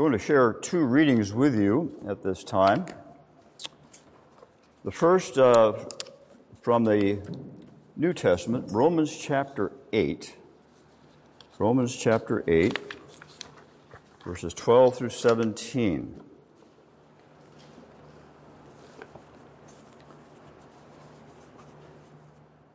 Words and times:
I'm 0.00 0.06
going 0.06 0.18
to 0.18 0.24
share 0.24 0.54
two 0.54 0.86
readings 0.86 1.34
with 1.34 1.54
you 1.54 1.94
at 2.08 2.22
this 2.22 2.42
time. 2.42 2.86
The 4.82 4.90
first 4.90 5.36
uh, 5.36 5.74
from 6.62 6.84
the 6.84 7.18
New 7.96 8.14
Testament, 8.14 8.72
Romans 8.72 9.14
chapter 9.14 9.72
8. 9.92 10.36
Romans 11.58 11.94
chapter 11.94 12.42
8, 12.48 12.78
verses 14.24 14.54
12 14.54 14.96
through 14.96 15.10
17. 15.10 16.18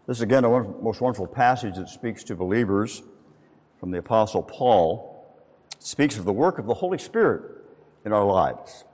This 0.05 0.17
is 0.17 0.21
again 0.21 0.45
a 0.45 0.49
most 0.49 1.01
wonderful 1.01 1.25
passage 1.25 1.77
that 1.77 1.89
speaks 1.89 2.23
to 2.25 2.35
believers 2.35 3.01
from 3.79 3.89
the 3.89 3.97
Apostle 3.97 4.43
Paul. 4.43 5.14
Speaks 5.85 6.17
of 6.17 6.25
the 6.25 6.33
work 6.33 6.57
of 6.57 6.65
the 6.65 6.73
Holy 6.73 6.97
Spirit 6.97 7.43
in 8.05 8.11
our 8.11 8.25
lives, 8.25 8.85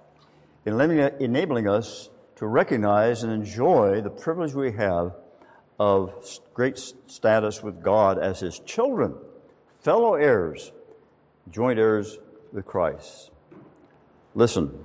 enabling 0.66 1.66
us 1.66 2.10
to 2.36 2.46
recognize 2.46 3.24
and 3.24 3.32
enjoy 3.32 4.02
the 4.02 4.10
privilege 4.10 4.54
we 4.54 4.74
have 4.74 5.16
of 5.80 6.14
great 6.54 6.78
status 7.08 7.64
with 7.64 7.82
God 7.82 8.20
as 8.20 8.42
His 8.42 8.60
children, 8.60 9.16
fellow 9.80 10.16
heirs, 10.16 10.74
joint 11.50 11.80
heirs 11.80 12.18
with 12.52 12.66
Christ. 12.66 13.32
Listen. 14.36 14.78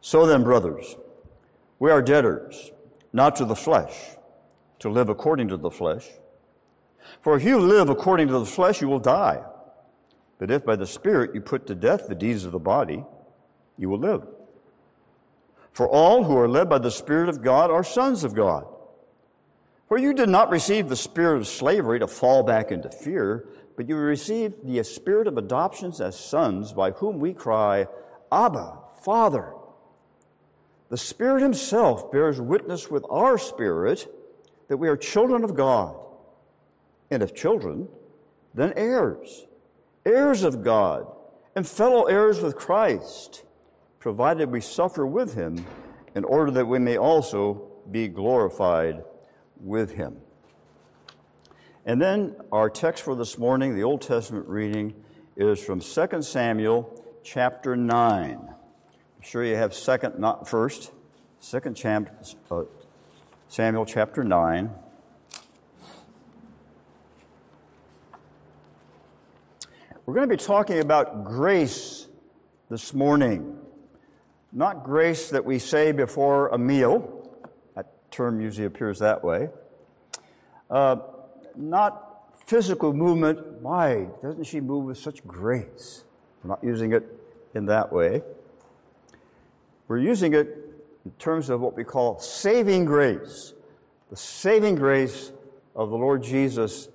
So 0.00 0.24
then, 0.24 0.42
brothers, 0.42 0.96
we 1.78 1.90
are 1.90 2.00
debtors 2.00 2.70
not 3.12 3.36
to 3.36 3.44
the 3.44 3.54
flesh, 3.54 4.16
to 4.78 4.88
live 4.88 5.10
according 5.10 5.48
to 5.48 5.58
the 5.58 5.70
flesh. 5.70 6.08
For 7.20 7.36
if 7.36 7.44
you 7.44 7.58
live 7.58 7.90
according 7.90 8.28
to 8.28 8.38
the 8.38 8.46
flesh, 8.46 8.80
you 8.80 8.88
will 8.88 8.98
die. 8.98 9.44
But 10.40 10.50
if 10.50 10.64
by 10.64 10.74
the 10.74 10.86
Spirit 10.86 11.34
you 11.34 11.42
put 11.42 11.66
to 11.66 11.74
death 11.74 12.08
the 12.08 12.14
deeds 12.14 12.46
of 12.46 12.52
the 12.52 12.58
body, 12.58 13.04
you 13.76 13.90
will 13.90 13.98
live. 13.98 14.26
For 15.72 15.86
all 15.86 16.24
who 16.24 16.36
are 16.36 16.48
led 16.48 16.68
by 16.68 16.78
the 16.78 16.90
Spirit 16.90 17.28
of 17.28 17.42
God 17.42 17.70
are 17.70 17.84
sons 17.84 18.24
of 18.24 18.34
God. 18.34 18.66
For 19.86 19.98
you 19.98 20.14
did 20.14 20.30
not 20.30 20.50
receive 20.50 20.88
the 20.88 20.96
spirit 20.96 21.36
of 21.36 21.46
slavery 21.46 21.98
to 21.98 22.06
fall 22.06 22.42
back 22.42 22.70
into 22.70 22.88
fear, 22.88 23.48
but 23.76 23.88
you 23.88 23.96
received 23.96 24.64
the 24.64 24.82
spirit 24.84 25.26
of 25.26 25.36
adoptions 25.36 26.00
as 26.00 26.18
sons, 26.18 26.72
by 26.72 26.92
whom 26.92 27.18
we 27.18 27.34
cry, 27.34 27.86
Abba, 28.30 28.78
Father. 29.02 29.52
The 30.88 30.96
Spirit 30.96 31.42
Himself 31.42 32.10
bears 32.12 32.40
witness 32.40 32.88
with 32.88 33.04
our 33.10 33.36
spirit 33.36 34.06
that 34.68 34.76
we 34.76 34.88
are 34.88 34.96
children 34.96 35.44
of 35.44 35.54
God. 35.54 35.96
And 37.10 37.22
if 37.22 37.34
children, 37.34 37.88
then 38.54 38.72
heirs, 38.76 39.46
heirs 40.04 40.42
of 40.42 40.62
God, 40.62 41.06
and 41.54 41.66
fellow 41.66 42.04
heirs 42.04 42.40
with 42.40 42.56
Christ, 42.56 43.44
provided 43.98 44.50
we 44.50 44.60
suffer 44.60 45.06
with 45.06 45.34
Him 45.34 45.64
in 46.14 46.24
order 46.24 46.50
that 46.52 46.66
we 46.66 46.78
may 46.78 46.96
also 46.96 47.70
be 47.90 48.08
glorified 48.08 49.04
with 49.60 49.92
Him. 49.92 50.16
And 51.86 52.00
then 52.00 52.36
our 52.52 52.70
text 52.70 53.02
for 53.02 53.14
this 53.14 53.38
morning, 53.38 53.74
the 53.74 53.82
Old 53.84 54.02
Testament 54.02 54.46
reading, 54.48 54.94
is 55.36 55.62
from 55.62 55.80
2 55.80 56.22
Samuel 56.22 57.02
chapter 57.22 57.76
9. 57.76 58.38
I'm 58.38 59.22
sure 59.22 59.44
you 59.44 59.56
have 59.56 59.74
second, 59.74 60.18
not 60.18 60.48
first. 60.48 60.92
Second 61.40 61.82
uh, 61.84 62.62
Samuel 63.48 63.86
chapter 63.86 64.22
9. 64.22 64.70
We're 70.10 70.16
going 70.16 70.28
to 70.28 70.36
be 70.36 70.44
talking 70.44 70.80
about 70.80 71.24
grace 71.24 72.08
this 72.68 72.92
morning. 72.92 73.56
Not 74.50 74.82
grace 74.82 75.30
that 75.30 75.44
we 75.44 75.60
say 75.60 75.92
before 75.92 76.48
a 76.48 76.58
meal. 76.58 77.30
That 77.76 78.10
term 78.10 78.40
usually 78.40 78.66
appears 78.66 78.98
that 78.98 79.22
way. 79.22 79.50
Uh, 80.68 80.96
not 81.54 82.34
physical 82.44 82.92
movement. 82.92 83.38
Why 83.62 84.08
doesn't 84.20 84.42
she 84.42 84.60
move 84.60 84.86
with 84.86 84.98
such 84.98 85.24
grace? 85.28 86.02
We're 86.42 86.48
not 86.48 86.64
using 86.64 86.92
it 86.92 87.06
in 87.54 87.66
that 87.66 87.92
way. 87.92 88.22
We're 89.86 89.98
using 89.98 90.34
it 90.34 90.48
in 91.04 91.12
terms 91.20 91.50
of 91.50 91.60
what 91.60 91.76
we 91.76 91.84
call 91.84 92.18
saving 92.18 92.84
grace, 92.84 93.54
the 94.10 94.16
saving 94.16 94.74
grace 94.74 95.30
of 95.76 95.90
the 95.90 95.96
Lord 95.96 96.24
Jesus 96.24 96.88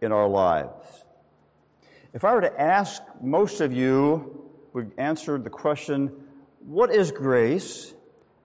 in 0.00 0.10
our 0.10 0.26
lives. 0.26 1.04
If 2.16 2.24
I 2.24 2.32
were 2.32 2.40
to 2.40 2.58
ask 2.60 3.02
most 3.20 3.60
of 3.60 3.74
you, 3.74 4.42
would 4.72 4.90
answer 4.96 5.36
the 5.36 5.50
question, 5.50 6.10
What 6.60 6.90
is 6.90 7.12
grace? 7.12 7.92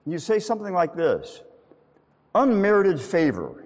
you 0.04 0.18
say 0.18 0.40
something 0.40 0.74
like 0.74 0.94
this 0.94 1.40
Unmerited 2.34 3.00
favor, 3.00 3.64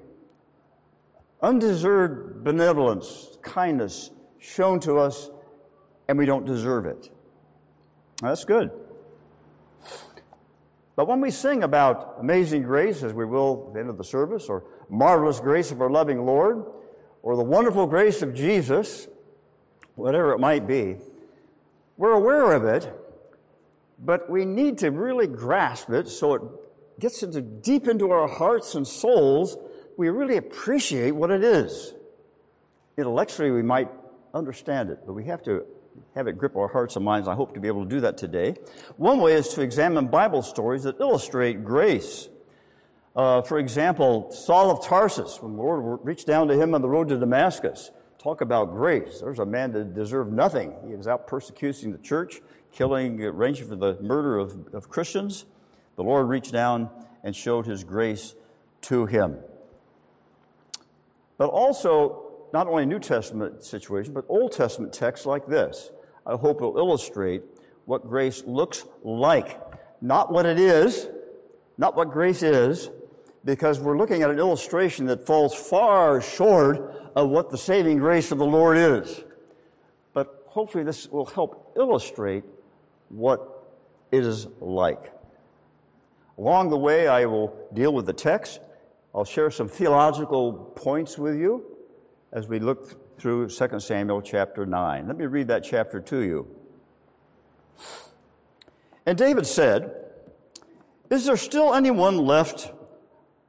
undeserved 1.43 2.45
benevolence, 2.45 3.37
kindness 3.43 4.13
shown 4.39 4.79
to 4.81 4.97
us, 4.99 5.29
and 6.07 6.17
we 6.17 6.25
don't 6.25 6.47
deserve 6.47 6.87
it. 6.87 7.11
That's 8.23 8.45
good. 8.45 8.71
But 10.95 11.09
when 11.09 11.21
we 11.21 11.33
sing 11.33 11.65
about 11.65 12.15
amazing 12.21 12.63
grace, 12.63 13.03
as 13.03 13.13
we 13.13 13.25
will 13.25 13.65
at 13.67 13.75
the 13.75 13.81
end 13.81 13.91
of 13.91 13.99
the 13.99 14.05
service, 14.05 14.49
or 14.49 14.63
marvelous 14.89 15.41
grace 15.41 15.73
of 15.73 15.81
our 15.81 15.91
loving 15.91 16.25
Lord, 16.25 16.65
or 17.25 17.35
the 17.35 17.43
wonderful 17.43 17.89
grace 17.89 18.23
of 18.23 18.35
Jesus, 18.35 19.09
whatever 19.97 20.33
it 20.33 20.39
might 20.39 20.67
be, 20.67 20.97
we're 21.97 22.13
aware 22.13 22.53
of 22.53 22.65
it, 22.65 22.89
but 23.99 24.31
we 24.31 24.45
need 24.45 24.79
to 24.79 24.91
really 24.91 25.27
grasp 25.27 25.91
it 25.91 26.09
so 26.09 26.35
it 26.35 26.43
gets 27.01 27.23
into 27.23 27.41
deep 27.41 27.89
into 27.89 28.11
our 28.11 28.29
hearts 28.29 28.75
and 28.75 28.87
souls. 28.87 29.57
We 29.97 30.09
really 30.11 30.37
appreciate 30.37 31.13
what 31.13 31.31
it 31.31 31.43
is. 31.43 31.95
Intellectually, 32.97 33.51
we 33.51 33.63
might 33.63 33.91
understand 34.35 34.91
it, 34.91 35.01
but 35.07 35.15
we 35.15 35.25
have 35.25 35.43
to 35.45 35.65
have 36.15 36.27
it 36.27 36.37
grip 36.37 36.57
our 36.57 36.69
hearts 36.69 36.97
and 36.97 37.05
minds. 37.05 37.27
I 37.27 37.35
hope 37.35 37.55
to 37.55 37.61
be 37.61 37.69
able 37.69 37.85
to 37.85 37.89
do 37.89 38.01
that 38.01 38.19
today. 38.19 38.57
One 38.99 39.21
way 39.21 39.33
is 39.33 39.49
to 39.51 39.63
examine 39.63 40.09
Bible 40.09 40.43
stories 40.43 40.83
that 40.83 41.01
illustrate 41.01 41.65
grace. 41.65 42.29
Uh, 43.15 43.41
for 43.41 43.59
example, 43.59 44.31
Saul 44.31 44.71
of 44.71 44.85
Tarsus, 44.85 45.41
when 45.41 45.57
the 45.57 45.63
Lord 45.63 46.01
reached 46.03 46.27
down 46.27 46.49
to 46.49 46.55
him 46.55 46.75
on 46.75 46.83
the 46.83 46.89
road 46.89 47.09
to 47.09 47.19
Damascus. 47.19 47.91
Talk 48.27 48.41
about 48.41 48.73
grace. 48.73 49.21
There's 49.21 49.39
a 49.39 49.47
man 49.47 49.71
that 49.71 49.95
deserved 49.95 50.33
nothing. 50.33 50.75
He 50.85 50.97
was 50.97 51.07
out 51.07 51.29
persecuting 51.29 51.93
the 51.93 51.99
church, 51.99 52.41
killing, 52.73 53.23
arranging 53.23 53.69
for 53.69 53.77
the 53.77 53.97
murder 54.03 54.37
of, 54.37 54.75
of 54.75 54.89
Christians. 54.89 55.45
The 55.95 56.03
Lord 56.03 56.27
reached 56.27 56.51
down 56.51 56.91
and 57.23 57.37
showed 57.37 57.67
his 57.67 57.85
grace 57.85 58.35
to 58.81 59.07
him. 59.07 59.39
But 61.39 61.51
also, 61.51 62.49
not 62.53 62.67
only 62.67 62.85
New 62.85 62.99
Testament 62.99 63.63
situation, 63.63 64.13
but 64.13 64.25
Old 64.29 64.51
Testament 64.51 64.93
texts 64.93 65.25
like 65.25 65.47
this. 65.47 65.93
I 66.27 66.35
hope 66.35 66.61
will 66.61 66.77
illustrate 66.77 67.45
what 67.85 68.09
grace 68.09 68.43
looks 68.45 68.87
like. 69.05 69.57
Not 70.01 70.33
what 70.33 70.47
it 70.47 70.59
is, 70.59 71.07
not 71.79 71.95
what 71.95 72.11
grace 72.11 72.43
is, 72.43 72.91
because 73.47 73.79
we're 73.79 73.97
looking 73.97 74.23
at 74.23 74.29
an 74.29 74.41
illustration 74.41 75.07
that 75.07 75.25
falls 75.25 75.55
far 75.55 76.21
short 76.21 77.11
of 77.15 77.31
what 77.31 77.49
the 77.49 77.57
saving 77.57 77.97
grace 77.99 78.33
of 78.33 78.39
the 78.39 78.45
Lord 78.45 78.77
is. 78.77 79.23
But 80.13 80.43
hopefully, 80.49 80.83
this 80.83 81.09
will 81.09 81.27
help 81.27 81.73
illustrate 81.77 82.43
what 83.09 83.69
it 84.11 84.25
is 84.25 84.49
like. 84.61 85.13
Along 86.37 86.71
the 86.71 86.77
way, 86.77 87.07
I 87.07 87.25
will 87.25 87.57
deal 87.73 87.95
with 87.95 88.05
the 88.05 88.13
text. 88.13 88.61
I'll 89.15 89.25
share 89.25 89.51
some 89.53 89.69
theological 89.69 90.53
points 90.75 91.17
with 91.17 91.37
you 91.37 91.65
as 92.33 92.49
we 92.49 92.59
look 92.59 93.19
through 93.19 93.49
2 93.49 93.81
Samuel 93.81 94.21
chapter 94.23 94.67
9. 94.67 95.07
Let 95.07 95.17
me 95.17 95.27
read 95.27 95.47
that 95.49 95.63
chapter 95.63 96.01
to 96.01 96.21
you. 96.21 96.49
And 99.07 99.17
David 99.17 99.47
said, 99.47 99.95
Is 101.11 101.27
there 101.27 101.37
still 101.37 101.75
anyone 101.75 102.19
left 102.19 102.73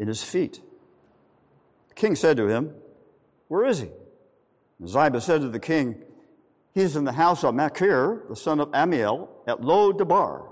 in 0.00 0.08
his 0.08 0.24
feet. 0.24 0.60
The 1.88 1.94
king 1.94 2.16
said 2.16 2.38
to 2.38 2.48
him, 2.48 2.74
Where 3.46 3.64
is 3.66 3.80
he? 3.80 3.88
And 4.80 4.88
Ziba 4.88 5.20
said 5.20 5.42
to 5.42 5.48
the 5.48 5.60
king, 5.60 6.02
He 6.74 6.80
is 6.80 6.96
in 6.96 7.04
the 7.04 7.12
house 7.12 7.44
of 7.44 7.54
Machir, 7.54 8.24
the 8.28 8.34
son 8.34 8.58
of 8.58 8.70
Ammiel, 8.70 9.28
at 9.46 9.62
Lo 9.62 9.92
Debar. 9.92 10.48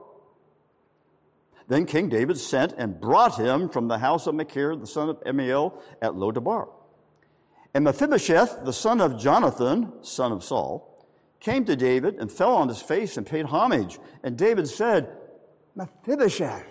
Then 1.66 1.86
King 1.86 2.08
David 2.08 2.38
sent 2.38 2.74
and 2.76 3.00
brought 3.00 3.38
him 3.38 3.68
from 3.68 3.88
the 3.88 3.98
house 3.98 4.26
of 4.26 4.34
Machir, 4.34 4.76
the 4.76 4.86
son 4.86 5.08
of 5.08 5.22
Ammiel, 5.24 5.80
at 6.02 6.14
Lo 6.14 6.30
Debar. 6.30 6.68
And 7.72 7.84
Mephibosheth, 7.84 8.64
the 8.64 8.72
son 8.72 9.00
of 9.00 9.18
Jonathan, 9.18 9.92
son 10.02 10.32
of 10.32 10.44
Saul, 10.44 11.06
came 11.40 11.64
to 11.64 11.76
David 11.76 12.16
and 12.16 12.30
fell 12.30 12.54
on 12.54 12.68
his 12.68 12.82
face 12.82 13.16
and 13.16 13.26
paid 13.26 13.46
homage. 13.46 13.98
And 14.22 14.36
David 14.36 14.68
said, 14.68 15.10
Mephibosheth. 15.74 16.66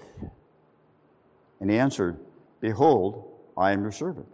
And 1.60 1.72
he 1.72 1.78
answered, 1.78 2.20
Behold, 2.60 3.40
I 3.56 3.72
am 3.72 3.82
your 3.82 3.92
servant. 3.92 4.28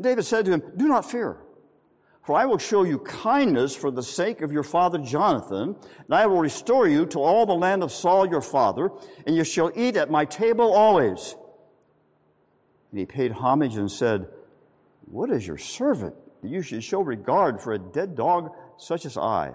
David 0.00 0.24
said 0.24 0.44
to 0.46 0.52
him, 0.52 0.62
Do 0.76 0.88
not 0.88 1.10
fear. 1.10 1.38
For 2.22 2.36
I 2.36 2.44
will 2.44 2.58
show 2.58 2.84
you 2.84 2.98
kindness 2.98 3.74
for 3.74 3.90
the 3.90 4.02
sake 4.02 4.42
of 4.42 4.52
your 4.52 4.62
father 4.62 4.98
Jonathan, 4.98 5.74
and 6.04 6.14
I 6.14 6.26
will 6.26 6.38
restore 6.38 6.86
you 6.86 7.06
to 7.06 7.18
all 7.18 7.46
the 7.46 7.54
land 7.54 7.82
of 7.82 7.90
Saul 7.90 8.28
your 8.28 8.42
father, 8.42 8.90
and 9.26 9.34
you 9.34 9.42
shall 9.42 9.72
eat 9.74 9.96
at 9.96 10.10
my 10.10 10.26
table 10.26 10.72
always. 10.72 11.34
And 12.90 13.00
he 13.00 13.06
paid 13.06 13.32
homage 13.32 13.76
and 13.76 13.90
said, 13.90 14.26
What 15.06 15.30
is 15.30 15.46
your 15.46 15.58
servant 15.58 16.14
that 16.42 16.48
you 16.48 16.62
should 16.62 16.84
show 16.84 17.00
regard 17.00 17.60
for 17.60 17.72
a 17.72 17.78
dead 17.78 18.16
dog 18.16 18.52
such 18.76 19.06
as 19.06 19.16
I? 19.16 19.54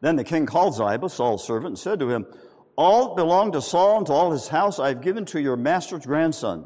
Then 0.00 0.16
the 0.16 0.24
king 0.24 0.46
called 0.46 0.74
Ziba, 0.74 1.08
Saul's 1.08 1.46
servant, 1.46 1.68
and 1.68 1.78
said 1.78 2.00
to 2.00 2.10
him, 2.10 2.26
All 2.76 3.08
that 3.08 3.16
belonged 3.16 3.52
to 3.52 3.62
Saul 3.62 3.98
and 3.98 4.06
to 4.06 4.12
all 4.12 4.32
his 4.32 4.48
house 4.48 4.78
I 4.78 4.88
have 4.88 5.00
given 5.00 5.24
to 5.26 5.40
your 5.40 5.56
master's 5.56 6.06
grandson. 6.06 6.64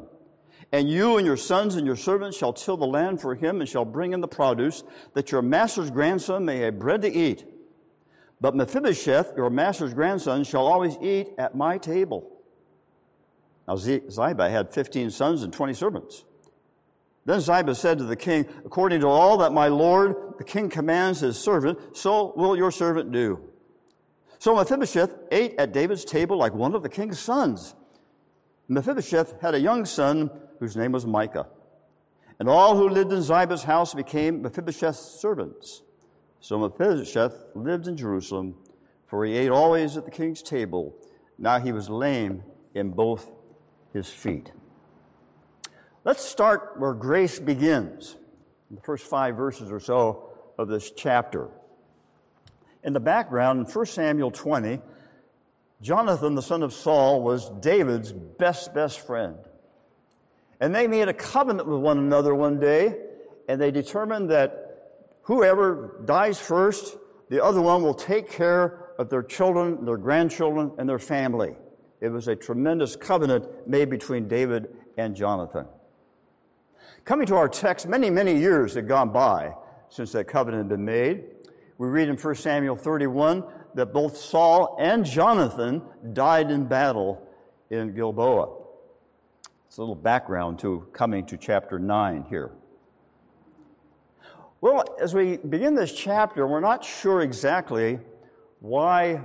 And 0.71 0.89
you 0.89 1.17
and 1.17 1.25
your 1.25 1.37
sons 1.37 1.75
and 1.75 1.85
your 1.85 1.95
servants 1.95 2.37
shall 2.37 2.53
till 2.53 2.77
the 2.77 2.85
land 2.85 3.21
for 3.21 3.35
him 3.35 3.59
and 3.59 3.67
shall 3.69 3.85
bring 3.85 4.13
in 4.13 4.21
the 4.21 4.27
produce, 4.27 4.83
that 5.13 5.31
your 5.31 5.41
master's 5.41 5.89
grandson 5.89 6.45
may 6.45 6.57
have 6.57 6.77
bread 6.77 7.01
to 7.01 7.11
eat. 7.11 7.45
But 8.39 8.55
Mephibosheth, 8.55 9.33
your 9.35 9.49
master's 9.49 9.93
grandson, 9.93 10.43
shall 10.43 10.65
always 10.65 10.95
eat 11.01 11.29
at 11.37 11.55
my 11.55 11.77
table. 11.77 12.39
Now 13.67 13.75
Ziba 13.75 14.49
had 14.49 14.73
15 14.73 15.11
sons 15.11 15.43
and 15.43 15.51
20 15.51 15.73
servants. 15.73 16.23
Then 17.25 17.39
Ziba 17.41 17.75
said 17.75 17.97
to 17.97 18.03
the 18.03 18.15
king, 18.15 18.47
According 18.65 19.01
to 19.01 19.07
all 19.07 19.37
that 19.37 19.51
my 19.51 19.67
lord 19.67 20.15
the 20.37 20.43
king 20.43 20.69
commands 20.69 21.19
his 21.19 21.37
servant, 21.37 21.77
so 21.95 22.33
will 22.35 22.55
your 22.55 22.71
servant 22.71 23.11
do. 23.11 23.41
So 24.39 24.55
Mephibosheth 24.55 25.17
ate 25.31 25.55
at 25.59 25.73
David's 25.73 26.05
table 26.05 26.37
like 26.37 26.53
one 26.53 26.73
of 26.73 26.81
the 26.81 26.89
king's 26.89 27.19
sons. 27.19 27.75
Mephibosheth 28.69 29.41
had 29.41 29.53
a 29.53 29.59
young 29.59 29.83
son 29.83 30.31
whose 30.59 30.77
name 30.77 30.93
was 30.93 31.05
Micah. 31.05 31.47
And 32.39 32.47
all 32.47 32.77
who 32.77 32.87
lived 32.87 33.11
in 33.11 33.21
Ziba's 33.21 33.63
house 33.63 33.93
became 33.93 34.41
Mephibosheth's 34.41 35.19
servants. 35.19 35.81
So 36.39 36.57
Mephibosheth 36.57 37.47
lived 37.53 37.87
in 37.87 37.97
Jerusalem, 37.97 38.55
for 39.07 39.25
he 39.25 39.35
ate 39.35 39.49
always 39.49 39.97
at 39.97 40.05
the 40.05 40.11
king's 40.11 40.41
table. 40.41 40.95
Now 41.37 41.59
he 41.59 41.73
was 41.73 41.89
lame 41.89 42.43
in 42.73 42.91
both 42.91 43.29
his 43.91 44.07
feet. 44.07 44.53
Let's 46.05 46.23
start 46.23 46.75
where 46.77 46.93
grace 46.93 47.39
begins, 47.39 48.15
the 48.71 48.79
first 48.81 49.05
five 49.05 49.35
verses 49.35 49.69
or 49.69 49.81
so 49.81 50.29
of 50.57 50.69
this 50.69 50.91
chapter. 50.91 51.49
In 52.83 52.93
the 52.93 52.99
background, 52.99 53.67
in 53.67 53.73
1 53.73 53.85
Samuel 53.85 54.31
20, 54.31 54.79
Jonathan, 55.81 56.35
the 56.35 56.41
son 56.41 56.63
of 56.63 56.73
Saul, 56.73 57.21
was 57.21 57.49
David's 57.61 58.11
best, 58.11 58.73
best 58.73 59.05
friend. 59.05 59.37
And 60.59 60.75
they 60.75 60.87
made 60.87 61.07
a 61.07 61.13
covenant 61.13 61.67
with 61.67 61.79
one 61.79 61.97
another 61.97 62.35
one 62.35 62.59
day, 62.59 62.97
and 63.47 63.59
they 63.59 63.71
determined 63.71 64.29
that 64.31 65.19
whoever 65.23 66.01
dies 66.05 66.39
first, 66.39 66.97
the 67.29 67.43
other 67.43 67.61
one 67.61 67.81
will 67.81 67.93
take 67.93 68.29
care 68.29 68.91
of 68.97 69.09
their 69.09 69.23
children, 69.23 69.85
their 69.85 69.97
grandchildren, 69.97 70.71
and 70.77 70.87
their 70.87 70.99
family. 70.99 71.55
It 72.01 72.09
was 72.09 72.27
a 72.27 72.35
tremendous 72.35 72.95
covenant 72.95 73.67
made 73.67 73.89
between 73.89 74.27
David 74.27 74.75
and 74.97 75.15
Jonathan. 75.15 75.65
Coming 77.05 77.27
to 77.27 77.35
our 77.35 77.47
text, 77.47 77.87
many, 77.87 78.09
many 78.09 78.37
years 78.37 78.73
had 78.73 78.87
gone 78.87 79.11
by 79.11 79.53
since 79.89 80.11
that 80.11 80.27
covenant 80.27 80.63
had 80.63 80.69
been 80.69 80.85
made. 80.85 81.23
We 81.79 81.87
read 81.87 82.09
in 82.09 82.17
1 82.17 82.35
Samuel 82.35 82.75
31 82.75 83.41
that 83.75 83.93
both 83.93 84.17
Saul 84.17 84.75
and 84.81 85.05
Jonathan 85.05 85.81
died 86.11 86.51
in 86.51 86.65
battle 86.65 87.25
in 87.69 87.95
Gilboa. 87.95 88.53
It's 89.65 89.77
a 89.77 89.81
little 89.81 89.95
background 89.95 90.59
to 90.59 90.89
coming 90.91 91.25
to 91.27 91.37
chapter 91.37 91.79
9 91.79 92.25
here. 92.29 92.51
Well, 94.59 94.83
as 95.01 95.13
we 95.13 95.37
begin 95.37 95.73
this 95.73 95.93
chapter, 95.93 96.45
we're 96.45 96.59
not 96.59 96.83
sure 96.83 97.21
exactly 97.21 97.97
why 98.59 99.21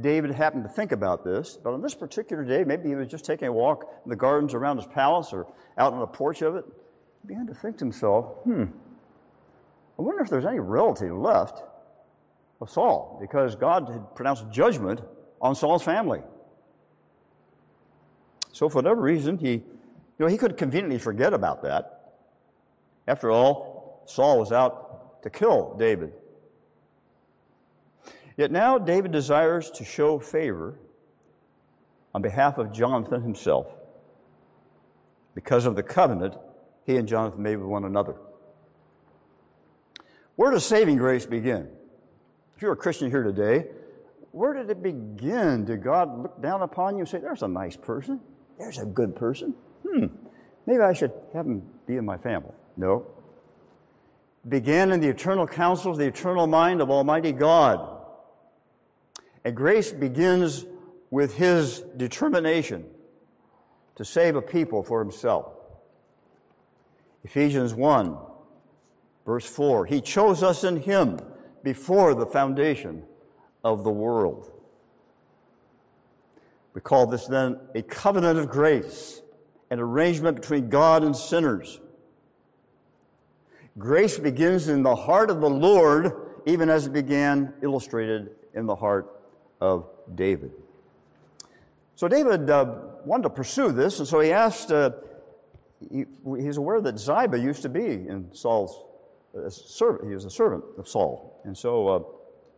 David 0.00 0.30
happened 0.30 0.62
to 0.62 0.70
think 0.70 0.92
about 0.92 1.24
this, 1.24 1.58
but 1.60 1.74
on 1.74 1.82
this 1.82 1.96
particular 1.96 2.44
day, 2.44 2.62
maybe 2.62 2.88
he 2.88 2.94
was 2.94 3.08
just 3.08 3.24
taking 3.24 3.48
a 3.48 3.52
walk 3.52 3.84
in 4.04 4.10
the 4.10 4.16
gardens 4.16 4.54
around 4.54 4.76
his 4.76 4.86
palace 4.86 5.32
or 5.32 5.48
out 5.76 5.92
on 5.92 5.98
the 5.98 6.06
porch 6.06 6.40
of 6.42 6.54
it. 6.54 6.64
He 7.22 7.28
began 7.28 7.48
to 7.48 7.54
think 7.54 7.78
to 7.78 7.84
himself, 7.84 8.26
hmm, 8.44 8.66
I 9.98 10.02
wonder 10.02 10.22
if 10.22 10.30
there's 10.30 10.46
any 10.46 10.60
relative 10.60 11.10
left 11.10 11.62
of 12.60 12.70
Saul, 12.70 13.18
because 13.20 13.54
God 13.54 13.88
had 13.88 14.14
pronounced 14.14 14.50
judgment 14.50 15.00
on 15.40 15.54
Saul's 15.54 15.82
family. 15.82 16.22
So, 18.52 18.68
for 18.68 18.76
whatever 18.76 19.02
reason, 19.02 19.36
he 19.38 19.62
you 20.18 20.24
know, 20.24 20.30
he 20.30 20.38
could 20.38 20.56
conveniently 20.56 20.98
forget 20.98 21.34
about 21.34 21.62
that. 21.62 22.14
After 23.06 23.30
all, 23.30 24.02
Saul 24.06 24.38
was 24.38 24.50
out 24.50 25.22
to 25.22 25.30
kill 25.30 25.76
David. 25.78 26.12
Yet 28.36 28.50
now 28.50 28.78
David 28.78 29.12
desires 29.12 29.70
to 29.72 29.84
show 29.84 30.18
favor 30.18 30.78
on 32.14 32.22
behalf 32.22 32.58
of 32.58 32.72
Jonathan 32.72 33.22
himself 33.22 33.66
because 35.34 35.66
of 35.66 35.76
the 35.76 35.82
covenant 35.82 36.34
he 36.84 36.96
and 36.96 37.06
Jonathan 37.06 37.42
made 37.42 37.56
with 37.56 37.68
one 37.68 37.84
another. 37.84 38.14
Where 40.36 40.50
does 40.50 40.64
saving 40.64 40.96
grace 40.96 41.26
begin? 41.26 41.68
If 42.56 42.62
you're 42.62 42.72
a 42.72 42.76
Christian 42.76 43.10
here 43.10 43.22
today, 43.22 43.66
where 44.32 44.54
did 44.54 44.70
it 44.70 44.82
begin? 44.82 45.66
Did 45.66 45.82
God 45.82 46.22
look 46.22 46.40
down 46.40 46.62
upon 46.62 46.94
you 46.94 47.00
and 47.00 47.08
say, 47.08 47.18
There's 47.18 47.42
a 47.42 47.48
nice 47.48 47.76
person, 47.76 48.20
there's 48.58 48.78
a 48.78 48.86
good 48.86 49.14
person? 49.14 49.54
hmm, 49.86 50.06
maybe 50.64 50.80
I 50.80 50.94
should 50.94 51.12
have 51.34 51.46
him 51.46 51.62
be 51.86 51.96
in 51.96 52.04
my 52.04 52.16
family. 52.16 52.52
No. 52.76 53.06
Began 54.48 54.90
in 54.90 55.00
the 55.00 55.08
eternal 55.08 55.46
counsel 55.46 55.92
of 55.92 55.98
the 55.98 56.06
eternal 56.06 56.46
mind 56.46 56.80
of 56.80 56.90
Almighty 56.90 57.32
God. 57.32 58.00
And 59.44 59.54
grace 59.54 59.92
begins 59.92 60.64
with 61.10 61.36
his 61.36 61.80
determination 61.96 62.86
to 63.96 64.04
save 64.04 64.34
a 64.34 64.42
people 64.42 64.82
for 64.82 65.00
himself. 65.00 65.52
Ephesians 67.22 67.74
1, 67.74 68.16
verse 69.26 69.46
4 69.46 69.84
He 69.86 70.00
chose 70.00 70.42
us 70.42 70.64
in 70.64 70.80
him 70.80 71.18
before 71.66 72.14
the 72.14 72.24
foundation 72.24 73.02
of 73.64 73.82
the 73.82 73.90
world. 73.90 74.52
We 76.74 76.80
call 76.80 77.08
this 77.08 77.26
then 77.26 77.58
a 77.74 77.82
covenant 77.82 78.38
of 78.38 78.48
grace 78.48 79.20
an 79.68 79.80
arrangement 79.80 80.36
between 80.36 80.68
God 80.68 81.02
and 81.02 81.16
sinners. 81.16 81.80
Grace 83.76 84.16
begins 84.16 84.68
in 84.68 84.84
the 84.84 84.94
heart 84.94 85.28
of 85.28 85.40
the 85.40 85.50
Lord, 85.50 86.12
even 86.46 86.70
as 86.70 86.86
it 86.86 86.92
began 86.92 87.52
illustrated 87.62 88.30
in 88.54 88.66
the 88.66 88.76
heart 88.76 89.20
of 89.60 89.88
David. 90.14 90.52
So 91.96 92.06
David 92.06 92.48
uh, 92.48 92.76
wanted 93.04 93.24
to 93.24 93.30
pursue 93.30 93.72
this, 93.72 93.98
and 93.98 94.06
so 94.06 94.20
he 94.20 94.30
asked, 94.30 94.70
uh, 94.70 94.92
he, 95.80 96.04
he's 96.38 96.58
aware 96.58 96.80
that 96.80 96.96
Ziba 96.96 97.36
used 97.36 97.62
to 97.62 97.68
be 97.68 97.86
in 97.86 98.28
Saul's 98.30 98.84
uh, 99.36 99.50
servant. 99.50 100.08
He 100.08 100.14
was 100.14 100.24
a 100.24 100.30
servant 100.30 100.64
of 100.78 100.88
Saul. 100.88 101.40
And 101.44 101.56
so 101.56 101.88
uh, 101.88 102.02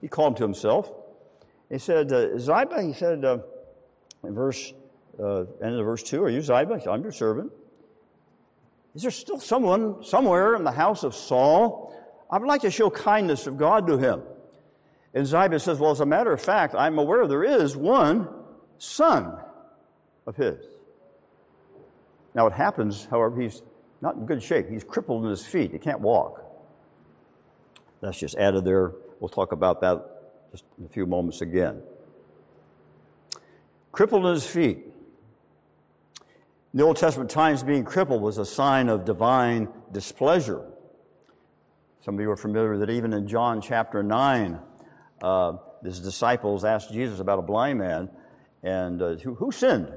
he 0.00 0.08
called 0.08 0.32
him 0.32 0.36
to 0.36 0.42
himself. 0.44 0.92
He 1.70 1.78
said, 1.78 2.12
uh, 2.12 2.38
Ziba, 2.38 2.82
he 2.82 2.92
said 2.92 3.24
uh, 3.24 3.38
in 4.24 4.34
verse 4.34 4.72
uh, 5.22 5.44
end 5.62 5.74
of 5.74 5.84
verse 5.84 6.02
2, 6.02 6.24
Are 6.24 6.30
you 6.30 6.40
Ziba? 6.40 6.80
I'm 6.88 7.02
your 7.02 7.12
servant. 7.12 7.52
Is 8.94 9.02
there 9.02 9.10
still 9.10 9.40
someone 9.40 10.02
somewhere 10.02 10.54
in 10.54 10.64
the 10.64 10.72
house 10.72 11.02
of 11.04 11.14
Saul? 11.14 11.94
I 12.30 12.38
would 12.38 12.48
like 12.48 12.62
to 12.62 12.70
show 12.70 12.90
kindness 12.90 13.46
of 13.46 13.56
God 13.56 13.86
to 13.86 13.98
him. 13.98 14.22
And 15.14 15.26
Ziba 15.26 15.58
says, 15.58 15.78
Well, 15.78 15.90
as 15.90 16.00
a 16.00 16.06
matter 16.06 16.32
of 16.32 16.40
fact, 16.40 16.74
I'm 16.74 16.98
aware 16.98 17.26
there 17.26 17.44
is 17.44 17.76
one 17.76 18.28
son 18.78 19.38
of 20.26 20.36
his. 20.36 20.64
Now 22.34 22.46
it 22.46 22.52
happens, 22.52 23.06
however, 23.10 23.40
he's 23.40 23.62
not 24.00 24.14
in 24.14 24.26
good 24.26 24.42
shape. 24.42 24.68
He's 24.68 24.84
crippled 24.84 25.24
in 25.24 25.30
his 25.30 25.44
feet. 25.44 25.72
He 25.72 25.78
can't 25.78 26.00
walk. 26.00 26.44
That's 28.00 28.18
just 28.18 28.36
added 28.36 28.64
there. 28.64 28.92
We'll 29.20 29.28
talk 29.28 29.52
about 29.52 29.80
that 29.80 30.50
just 30.50 30.64
in 30.78 30.86
a 30.86 30.88
few 30.88 31.06
moments 31.06 31.40
again. 31.40 31.82
Crippled 33.92 34.24
in 34.26 34.34
his 34.34 34.46
feet. 34.46 34.78
In 36.72 36.78
the 36.78 36.84
Old 36.84 36.96
Testament 36.96 37.30
times, 37.30 37.62
being 37.62 37.84
crippled 37.84 38.22
was 38.22 38.38
a 38.38 38.44
sign 38.44 38.88
of 38.88 39.04
divine 39.04 39.68
displeasure. 39.90 40.64
Some 42.04 42.14
of 42.14 42.20
you 42.20 42.30
are 42.30 42.36
familiar 42.36 42.78
that 42.78 42.90
even 42.90 43.12
in 43.12 43.26
John 43.26 43.60
chapter 43.60 44.02
9, 44.02 44.58
uh, 45.22 45.52
his 45.82 46.00
disciples 46.00 46.64
asked 46.64 46.92
Jesus 46.92 47.20
about 47.20 47.38
a 47.38 47.42
blind 47.42 47.78
man, 47.78 48.10
and 48.62 49.02
uh, 49.02 49.14
who, 49.16 49.34
who 49.34 49.50
sinned? 49.50 49.92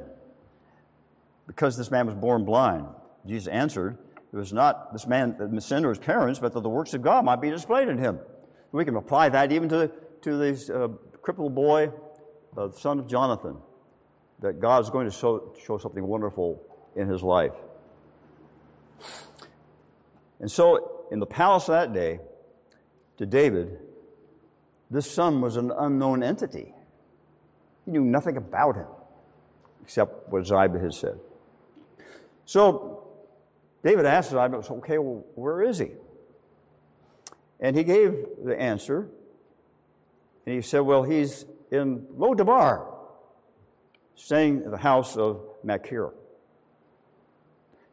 Because 1.45 1.77
this 1.77 1.91
man 1.91 2.05
was 2.05 2.15
born 2.15 2.45
blind. 2.45 2.87
Jesus 3.25 3.47
answered, 3.47 3.97
It 4.33 4.37
was 4.37 4.53
not 4.53 4.93
this 4.93 5.07
man 5.07 5.35
or 5.39 5.89
his 5.89 5.99
parents, 5.99 6.39
but 6.39 6.53
that 6.53 6.61
the 6.61 6.69
works 6.69 6.93
of 6.93 7.01
God 7.01 7.25
might 7.25 7.41
be 7.41 7.49
displayed 7.49 7.89
in 7.89 7.97
him. 7.97 8.19
We 8.71 8.85
can 8.85 8.95
apply 8.95 9.29
that 9.29 9.51
even 9.51 9.67
to, 9.69 9.91
to 10.21 10.37
this 10.37 10.69
uh, 10.69 10.87
crippled 11.21 11.53
boy, 11.53 11.91
uh, 12.55 12.67
the 12.67 12.77
son 12.77 12.99
of 12.99 13.07
Jonathan, 13.07 13.57
that 14.39 14.59
God 14.59 14.83
is 14.83 14.89
going 14.89 15.05
to 15.05 15.11
show, 15.11 15.53
show 15.65 15.77
something 15.77 16.05
wonderful 16.05 16.63
in 16.95 17.09
his 17.09 17.21
life. 17.21 17.53
And 20.39 20.49
so, 20.49 21.05
in 21.11 21.19
the 21.19 21.25
palace 21.25 21.65
that 21.65 21.93
day, 21.93 22.19
to 23.17 23.25
David, 23.25 23.77
this 24.89 25.09
son 25.11 25.41
was 25.41 25.57
an 25.57 25.71
unknown 25.71 26.23
entity. 26.23 26.73
He 27.85 27.91
knew 27.91 28.03
nothing 28.03 28.37
about 28.37 28.75
him 28.75 28.87
except 29.83 30.29
what 30.29 30.45
Ziba 30.45 30.79
had 30.79 30.93
said. 30.93 31.19
So 32.45 33.00
David 33.83 34.05
asked 34.05 34.29
Ziba, 34.29 34.63
okay, 34.69 34.97
well, 34.97 35.25
where 35.35 35.61
is 35.61 35.79
he? 35.79 35.91
And 37.59 37.75
he 37.75 37.83
gave 37.83 38.25
the 38.43 38.59
answer. 38.59 39.09
And 40.45 40.55
he 40.55 40.61
said, 40.61 40.79
well, 40.79 41.03
he's 41.03 41.45
in 41.71 42.07
Lodabar, 42.17 42.85
staying 44.15 44.63
at 44.65 44.71
the 44.71 44.77
house 44.77 45.15
of 45.17 45.41
Machir. 45.63 46.11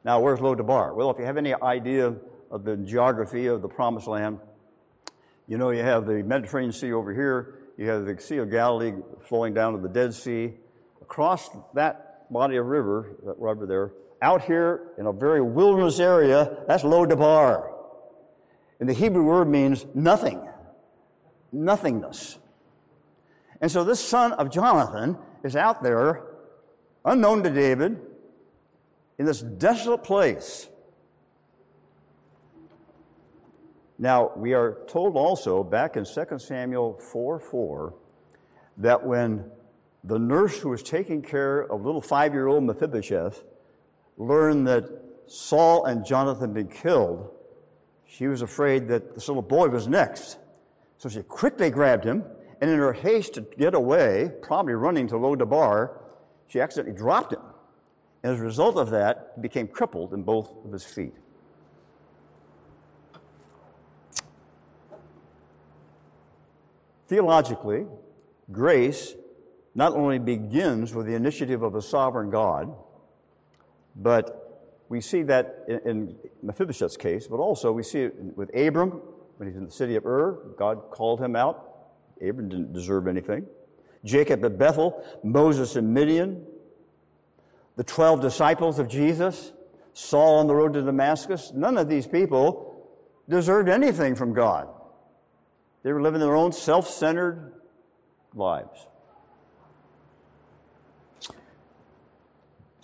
Now, 0.05 0.21
where's 0.21 0.41
Lodabar? 0.41 0.95
Well, 0.95 1.11
if 1.11 1.19
you 1.19 1.25
have 1.25 1.37
any 1.37 1.55
idea 1.55 2.15
of 2.51 2.65
the 2.65 2.77
geography 2.77 3.47
of 3.47 3.63
the 3.63 3.69
Promised 3.69 4.07
Land, 4.07 4.39
you 5.47 5.59
know 5.59 5.71
you 5.71 5.83
have 5.83 6.07
the 6.07 6.23
Mediterranean 6.23 6.73
Sea 6.73 6.93
over 6.93 7.13
here, 7.13 7.59
you 7.77 7.89
have 7.89 8.07
the 8.07 8.21
Sea 8.21 8.39
of 8.39 8.51
Galilee 8.51 8.93
flowing 9.29 9.55
down 9.55 9.75
to 9.75 9.81
the 9.81 9.89
Dead 9.89 10.15
Sea. 10.15 10.55
Across 11.03 11.51
that 11.75 12.31
body 12.31 12.57
of 12.57 12.67
river, 12.67 13.17
that 13.25 13.39
river 13.39 13.67
there, 13.67 13.93
out 14.21 14.43
here 14.43 14.93
in 14.99 15.07
a 15.07 15.13
very 15.13 15.41
wilderness 15.41 16.01
area, 16.01 16.59
that's 16.67 16.83
Lodabar. 16.83 17.73
And 18.81 18.89
the 18.89 18.93
Hebrew 18.93 19.25
word 19.25 19.49
means 19.49 19.87
nothing, 19.95 20.47
nothingness. 21.53 22.39
And 23.61 23.71
so 23.71 23.85
this 23.85 24.01
son 24.01 24.33
of 24.33 24.51
Jonathan 24.51 25.19
is 25.43 25.57
out 25.57 25.83
there, 25.83 26.23
unknown 27.05 27.43
to 27.43 27.51
David, 27.51 28.01
in 29.19 29.27
this 29.27 29.41
desolate 29.41 30.05
place. 30.05 30.69
Now, 33.99 34.31
we 34.37 34.55
are 34.55 34.79
told 34.87 35.17
also 35.17 35.65
back 35.65 35.97
in 35.97 36.05
2 36.05 36.39
Samuel 36.39 37.01
4 37.01 37.41
4 37.41 37.95
that 38.77 39.05
when 39.05 39.51
the 40.05 40.19
nurse 40.19 40.61
who 40.61 40.69
was 40.69 40.85
taking 40.85 41.21
care 41.21 41.63
of 41.63 41.85
little 41.85 42.01
five 42.01 42.33
year 42.33 42.47
old 42.47 42.63
Mephibosheth 42.63 43.43
learned 44.19 44.67
that 44.67 44.85
Saul 45.27 45.87
and 45.87 46.05
Jonathan 46.05 46.51
had 46.51 46.55
been 46.55 46.69
killed, 46.69 47.31
she 48.05 48.27
was 48.27 48.43
afraid 48.43 48.89
that 48.89 49.15
this 49.15 49.29
little 49.29 49.43
boy 49.43 49.69
was 49.69 49.87
next. 49.87 50.39
So 50.99 51.09
she 51.09 51.23
quickly 51.23 51.71
grabbed 51.71 52.05
him, 52.05 52.25
and 52.61 52.69
in 52.69 52.79
her 52.79 52.93
haste 52.93 53.35
to 53.35 53.43
get 53.43 53.75
away, 53.75 54.33
probably 54.43 54.75
running 54.75 55.07
to 55.09 55.15
Lodabar, 55.15 55.99
she 56.49 56.61
accidentally 56.61 56.97
dropped 56.97 57.33
him. 57.33 57.43
And 58.23 58.33
as 58.33 58.41
a 58.41 58.43
result 58.43 58.77
of 58.77 58.91
that, 58.91 59.33
he 59.37 59.43
became 59.43 59.69
crippled 59.69 60.13
in 60.13 60.23
both 60.23 60.53
of 60.65 60.73
his 60.73 60.85
feet. 60.85 61.15
Theologically, 67.07 67.87
grace 68.51 69.15
not 69.75 69.93
only 69.93 70.19
begins 70.19 70.95
with 70.95 71.07
the 71.07 71.15
initiative 71.15 71.63
of 71.63 71.75
a 71.75 71.81
sovereign 71.81 72.31
God, 72.31 72.75
but 73.99 74.85
we 74.89 75.01
see 75.01 75.23
that 75.25 75.65
in, 75.69 75.81
in 75.85 76.17
Mephibosheth's 76.43 76.97
case, 76.97 77.27
but 77.27 77.37
also 77.37 77.73
we 77.73 77.83
see 77.83 78.03
it 78.03 78.15
with 78.37 78.51
Abram 78.57 79.03
when 79.37 79.49
he's 79.49 79.57
in 79.57 79.65
the 79.65 79.71
city 79.71 79.97
of 79.97 80.07
Ur. 80.07 80.55
God 80.57 80.91
called 80.91 81.21
him 81.21 81.37
out. 81.37 81.65
Abram 82.17 82.49
didn't 82.49 82.73
deserve 82.73 83.07
anything. 83.07 83.47
Jacob 84.05 84.45
at 84.45 84.59
Bethel, 84.59 85.05
Moses 85.23 85.77
in 85.77 85.93
Midian, 85.93 86.47
the 87.77 87.85
12 87.85 88.21
disciples 88.21 88.79
of 88.79 88.89
Jesus, 88.89 89.53
Saul 89.93 90.39
on 90.39 90.47
the 90.47 90.55
road 90.55 90.73
to 90.75 90.83
Damascus. 90.83 91.53
None 91.55 91.77
of 91.77 91.89
these 91.89 92.07
people 92.07 92.89
deserved 93.29 93.69
anything 93.69 94.15
from 94.15 94.33
God. 94.33 94.69
They 95.83 95.93
were 95.93 96.03
living 96.03 96.21
their 96.21 96.37
own 96.37 96.53
self 96.53 96.89
centered 96.89 97.53
lives. 98.35 98.87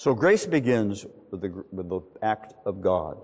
So 0.05 0.13
grace 0.13 0.45
begins 0.45 1.07
with 1.31 1.41
the, 1.41 1.65
with 1.73 1.89
the 1.89 2.03
act 2.21 2.53
of 2.67 2.83
God. 2.83 3.17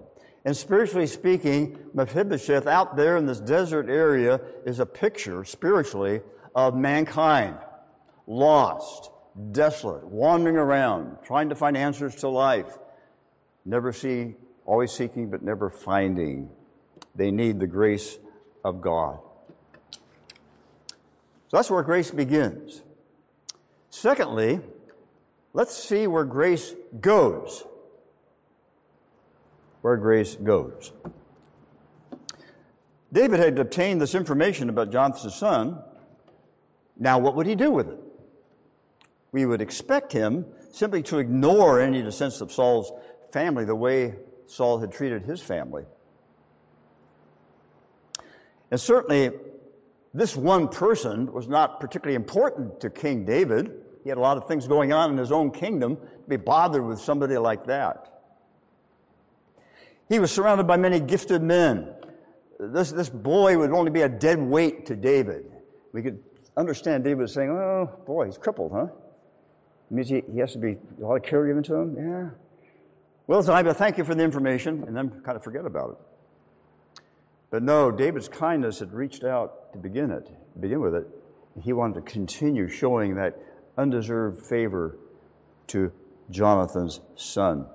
And 0.47 0.57
spiritually 0.57 1.07
speaking, 1.07 1.79
Mephibosheth 1.93 2.67
out 2.67 2.97
there 2.97 3.19
in 3.19 3.27
this 3.27 3.39
desert 3.39 3.91
area 3.91 4.41
is 4.65 4.79
a 4.79 4.87
picture, 4.87 5.45
spiritually, 5.45 6.23
of 6.55 6.75
mankind. 6.75 7.59
Lost, 8.27 9.11
desolate, 9.53 10.07
wandering 10.07 10.57
around, 10.57 11.19
trying 11.23 11.51
to 11.51 11.55
find 11.55 11.77
answers 11.77 12.15
to 12.15 12.31
life. 12.31 12.79
Never 13.67 13.93
see, 13.93 14.37
always 14.65 14.91
seeking, 14.91 15.29
but 15.29 15.43
never 15.43 15.69
finding. 15.69 16.49
They 17.15 17.31
need 17.31 17.61
the 17.61 17.67
grace 17.67 18.17
of 18.65 18.81
God. 18.81 19.19
So 19.91 19.99
that's 21.59 21.71
where 21.71 21.83
grace 21.83 22.11
begins. 22.11 22.81
Secondly, 23.91 24.61
let's 25.53 25.77
see 25.77 26.07
where 26.07 26.25
grace 26.25 26.75
goes. 27.01 27.65
Where 29.83 29.97
grace 29.97 30.37
goes. 30.37 30.93
David 33.13 33.41
had 33.41 33.59
obtained 33.59 34.01
this 34.01 34.15
information 34.15 34.69
about 34.69 34.93
Jonathan's 34.93 35.35
son. 35.35 35.83
Now, 36.99 37.19
what 37.19 37.35
would 37.35 37.47
he 37.47 37.57
do 37.57 37.71
with 37.71 37.89
it? 37.89 37.99
We 39.33 39.47
would 39.47 39.61
expect 39.61 40.13
him 40.13 40.45
simply 40.71 41.03
to 41.05 41.19
ignore 41.19 41.81
any 41.81 42.09
sense 42.11 42.41
of 42.41 42.53
Saul's 42.53 42.93
family 43.33 43.65
the 43.65 43.75
way 43.75 44.15
Saul 44.47 44.79
had 44.79 44.93
treated 44.93 45.23
his 45.23 45.41
family. 45.41 45.85
And 48.71 48.81
certainly, 48.81 49.31
this 50.15 50.37
one 50.37 50.69
person 50.69 51.33
was 51.33 51.49
not 51.49 51.81
particularly 51.81 52.17
important 52.17 52.81
to 52.81 52.91
King 52.91 53.25
David. 53.25 53.73
He 54.03 54.09
had 54.09 54.19
a 54.19 54.21
lot 54.21 54.37
of 54.37 54.47
things 54.49 54.67
going 54.67 54.93
on 54.93 55.11
in 55.11 55.19
his 55.19 55.31
own 55.31 55.51
kingdom 55.51 55.97
to 55.97 56.29
be 56.29 56.37
bothered 56.37 56.85
with 56.85 57.01
somebody 57.01 57.37
like 57.37 57.67
that. 57.67 58.07
He 60.09 60.19
was 60.19 60.33
surrounded 60.33 60.67
by 60.67 60.77
many 60.77 60.99
gifted 61.01 61.43
men. 61.43 61.95
This, 62.59 62.91
this 62.91 63.09
boy 63.09 63.57
would 63.59 63.71
only 63.71 63.91
be 63.91 64.03
a 64.03 64.09
dead 64.09 64.41
weight 64.41 64.87
to 64.87 64.97
David. 64.97 65.51
We 65.93 66.03
could 66.03 66.23
understand 66.57 67.05
David 67.05 67.31
saying, 67.31 67.51
Oh, 67.51 67.89
boy, 68.07 68.27
he's 68.27 68.39
crippled, 68.39 68.73
huh? 68.73 68.87
It 69.91 69.95
means 69.95 70.09
he, 70.09 70.23
he 70.33 70.39
has 70.41 70.53
to 70.53 70.59
be 70.59 70.77
a 71.01 71.05
lot 71.07 71.17
of 71.17 71.23
care 71.23 71.47
given 71.47 71.63
to 71.65 71.75
him? 71.75 71.97
Yeah. 71.97 72.31
Well, 73.27 73.43
Ziba, 73.43 73.75
thank 73.75 73.97
you 73.97 74.05
for 74.05 74.15
the 74.15 74.25
information, 74.25 74.85
and 74.85 74.97
then 74.97 75.11
kind 75.25 75.37
of 75.37 75.45
forget 75.45 75.65
about 75.65 75.91
it. 75.91 77.03
But 77.51 77.63
no, 77.63 77.91
David's 77.91 78.29
kindness 78.29 78.81
had 78.81 78.93
reached 78.93 79.25
out 79.25 79.73
to 79.73 79.79
begin 79.79 80.11
it, 80.11 80.29
begin 80.61 80.81
with 80.81 80.95
it. 80.95 81.07
He 81.61 81.73
wanted 81.73 81.95
to 82.05 82.13
continue 82.13 82.69
showing 82.69 83.15
that 83.17 83.37
undeserved 83.81 84.45
favor 84.45 84.99
to 85.69 85.91
Jonathan's 86.31 87.01
son. 87.17 87.67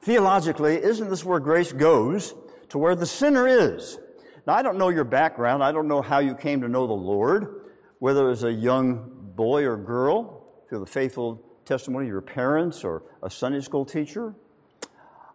Theologically, 0.00 0.82
isn't 0.82 1.10
this 1.10 1.24
where 1.24 1.40
grace 1.40 1.72
goes? 1.72 2.34
To 2.70 2.78
where 2.78 2.94
the 2.94 3.06
sinner 3.06 3.46
is. 3.46 3.98
Now, 4.46 4.54
I 4.54 4.62
don't 4.62 4.78
know 4.78 4.88
your 4.88 5.04
background. 5.04 5.62
I 5.62 5.72
don't 5.72 5.88
know 5.88 6.00
how 6.00 6.20
you 6.20 6.34
came 6.34 6.60
to 6.62 6.68
know 6.68 6.86
the 6.86 6.92
Lord, 6.92 7.62
whether 7.98 8.26
it 8.26 8.28
was 8.28 8.44
a 8.44 8.52
young 8.52 9.10
boy 9.36 9.64
or 9.64 9.76
girl 9.76 10.46
through 10.68 10.80
the 10.80 10.86
faithful 10.86 11.42
testimony 11.64 12.06
of 12.06 12.10
your 12.10 12.22
parents 12.22 12.82
or 12.82 13.02
a 13.22 13.30
Sunday 13.30 13.60
school 13.60 13.84
teacher. 13.84 14.34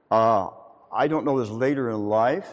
Uh, 0.10 0.50
I 0.92 1.08
don't 1.08 1.26
know 1.26 1.40
this 1.40 1.50
later 1.50 1.92
in 1.92 2.08
life. 2.08 2.48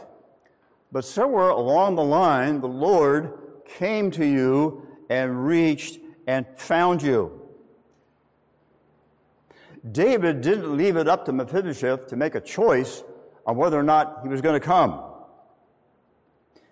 But 0.90 1.06
somewhere 1.06 1.48
along 1.48 1.94
the 1.94 2.04
line, 2.04 2.60
the 2.60 2.68
Lord 2.68 3.32
came 3.66 4.10
to 4.10 4.26
you 4.26 4.86
and 5.08 5.46
reached 5.46 6.00
and 6.26 6.46
found 6.56 7.02
you. 7.02 7.40
David 9.90 10.40
didn't 10.40 10.76
leave 10.76 10.96
it 10.96 11.08
up 11.08 11.24
to 11.26 11.32
Mephibosheth 11.32 12.06
to 12.08 12.16
make 12.16 12.34
a 12.34 12.40
choice 12.40 13.02
on 13.46 13.56
whether 13.56 13.78
or 13.78 13.82
not 13.82 14.20
he 14.22 14.28
was 14.28 14.40
going 14.40 14.58
to 14.58 14.64
come. 14.64 15.02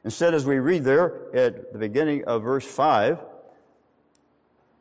Instead, 0.05 0.33
as 0.33 0.47
we 0.47 0.59
read 0.59 0.85
there 0.85 1.35
at 1.35 1.73
the 1.73 1.79
beginning 1.79 2.25
of 2.25 2.43
verse 2.43 2.65
5, 2.65 3.19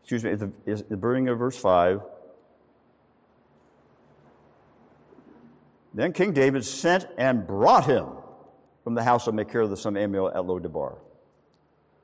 excuse 0.02 0.24
me, 0.24 0.36
the, 0.36 0.52
the 0.66 0.98
beginning 0.98 1.28
of 1.30 1.40
verse 1.40 1.58
5, 1.58 2.02
then 5.94 6.14
King 6.14 6.32
David 6.34 6.64
sent 6.64 7.08
and 7.18 7.46
brought 7.46 7.86
him 7.86 8.08
from 8.84 8.94
the 8.94 9.04
house 9.04 9.28
of 9.28 9.34
Machir 9.34 9.68
the 9.68 9.76
son 9.76 9.98
of 9.98 10.04
Ammiel 10.04 10.34
at 10.34 10.46
Lo-debar. 10.46 11.00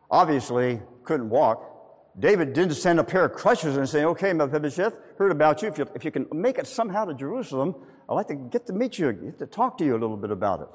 Obviously, 0.09 0.81
couldn't 1.03 1.29
walk. 1.29 1.74
David 2.17 2.53
didn't 2.53 2.75
send 2.75 2.99
a 2.99 3.03
pair 3.03 3.25
of 3.25 3.33
crutches 3.33 3.75
and 3.75 3.87
say, 3.87 4.05
okay, 4.05 4.31
Mephibosheth, 4.31 4.97
heard 5.17 5.31
about 5.31 5.61
you. 5.61 5.67
If, 5.67 5.77
you. 5.77 5.87
if 5.95 6.05
you 6.05 6.11
can 6.11 6.27
make 6.31 6.57
it 6.57 6.67
somehow 6.67 7.05
to 7.05 7.13
Jerusalem, 7.13 7.75
I'd 8.09 8.13
like 8.13 8.27
to 8.27 8.35
get 8.35 8.65
to 8.67 8.73
meet 8.73 8.97
you, 8.97 9.11
get 9.11 9.39
to 9.39 9.45
talk 9.45 9.77
to 9.79 9.85
you 9.85 9.93
a 9.93 9.99
little 9.99 10.15
bit 10.15 10.31
about 10.31 10.61
it. 10.61 10.69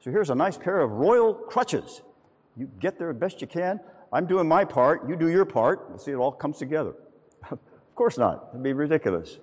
So 0.00 0.10
here's 0.10 0.30
a 0.30 0.34
nice 0.34 0.56
pair 0.56 0.80
of 0.80 0.90
royal 0.92 1.34
crutches. 1.34 2.02
You 2.56 2.68
get 2.80 2.98
there 2.98 3.12
best 3.12 3.40
you 3.40 3.46
can. 3.46 3.80
I'm 4.12 4.26
doing 4.26 4.48
my 4.48 4.64
part. 4.64 5.08
You 5.08 5.14
do 5.14 5.28
your 5.28 5.44
part. 5.44 5.88
We'll 5.88 5.98
see 5.98 6.10
it 6.10 6.16
all 6.16 6.32
comes 6.32 6.58
together. 6.58 6.94
of 7.50 7.58
course 7.94 8.18
not. 8.18 8.48
It'd 8.50 8.62
be 8.62 8.72
ridiculous. 8.72 9.38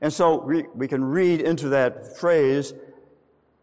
And 0.00 0.12
so 0.12 0.42
we, 0.42 0.64
we 0.74 0.86
can 0.86 1.04
read 1.04 1.40
into 1.40 1.70
that 1.70 2.16
phrase 2.18 2.74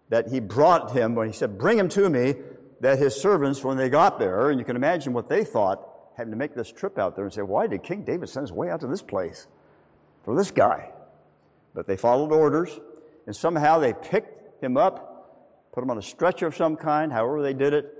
that 0.09 0.29
he 0.29 0.39
brought 0.39 0.91
him 0.91 1.15
when 1.15 1.27
he 1.27 1.33
said, 1.33 1.57
Bring 1.57 1.77
him 1.77 1.89
to 1.89 2.09
me, 2.09 2.35
that 2.81 2.97
his 2.97 3.15
servants, 3.15 3.63
when 3.63 3.77
they 3.77 3.89
got 3.89 4.19
there, 4.19 4.49
and 4.49 4.59
you 4.59 4.65
can 4.65 4.75
imagine 4.75 5.13
what 5.13 5.29
they 5.29 5.43
thought, 5.43 5.88
having 6.19 6.31
to 6.31 6.37
make 6.37 6.53
this 6.53 6.71
trip 6.71 6.99
out 6.99 7.15
there 7.15 7.23
and 7.23 7.33
say, 7.33 7.41
Why 7.41 7.65
did 7.65 7.81
King 7.81 8.03
David 8.03 8.29
send 8.29 8.43
us 8.43 8.51
way 8.51 8.69
out 8.69 8.81
to 8.81 8.87
this 8.87 9.01
place 9.01 9.47
for 10.23 10.35
this 10.35 10.51
guy? 10.51 10.91
But 11.73 11.87
they 11.87 11.95
followed 11.95 12.33
orders, 12.33 12.77
and 13.25 13.35
somehow 13.35 13.79
they 13.79 13.93
picked 13.93 14.61
him 14.61 14.75
up, 14.75 15.71
put 15.71 15.81
him 15.81 15.89
on 15.89 15.97
a 15.97 16.01
stretcher 16.01 16.45
of 16.47 16.55
some 16.55 16.75
kind, 16.75 17.11
however 17.11 17.41
they 17.41 17.53
did 17.53 17.73
it, 17.73 17.95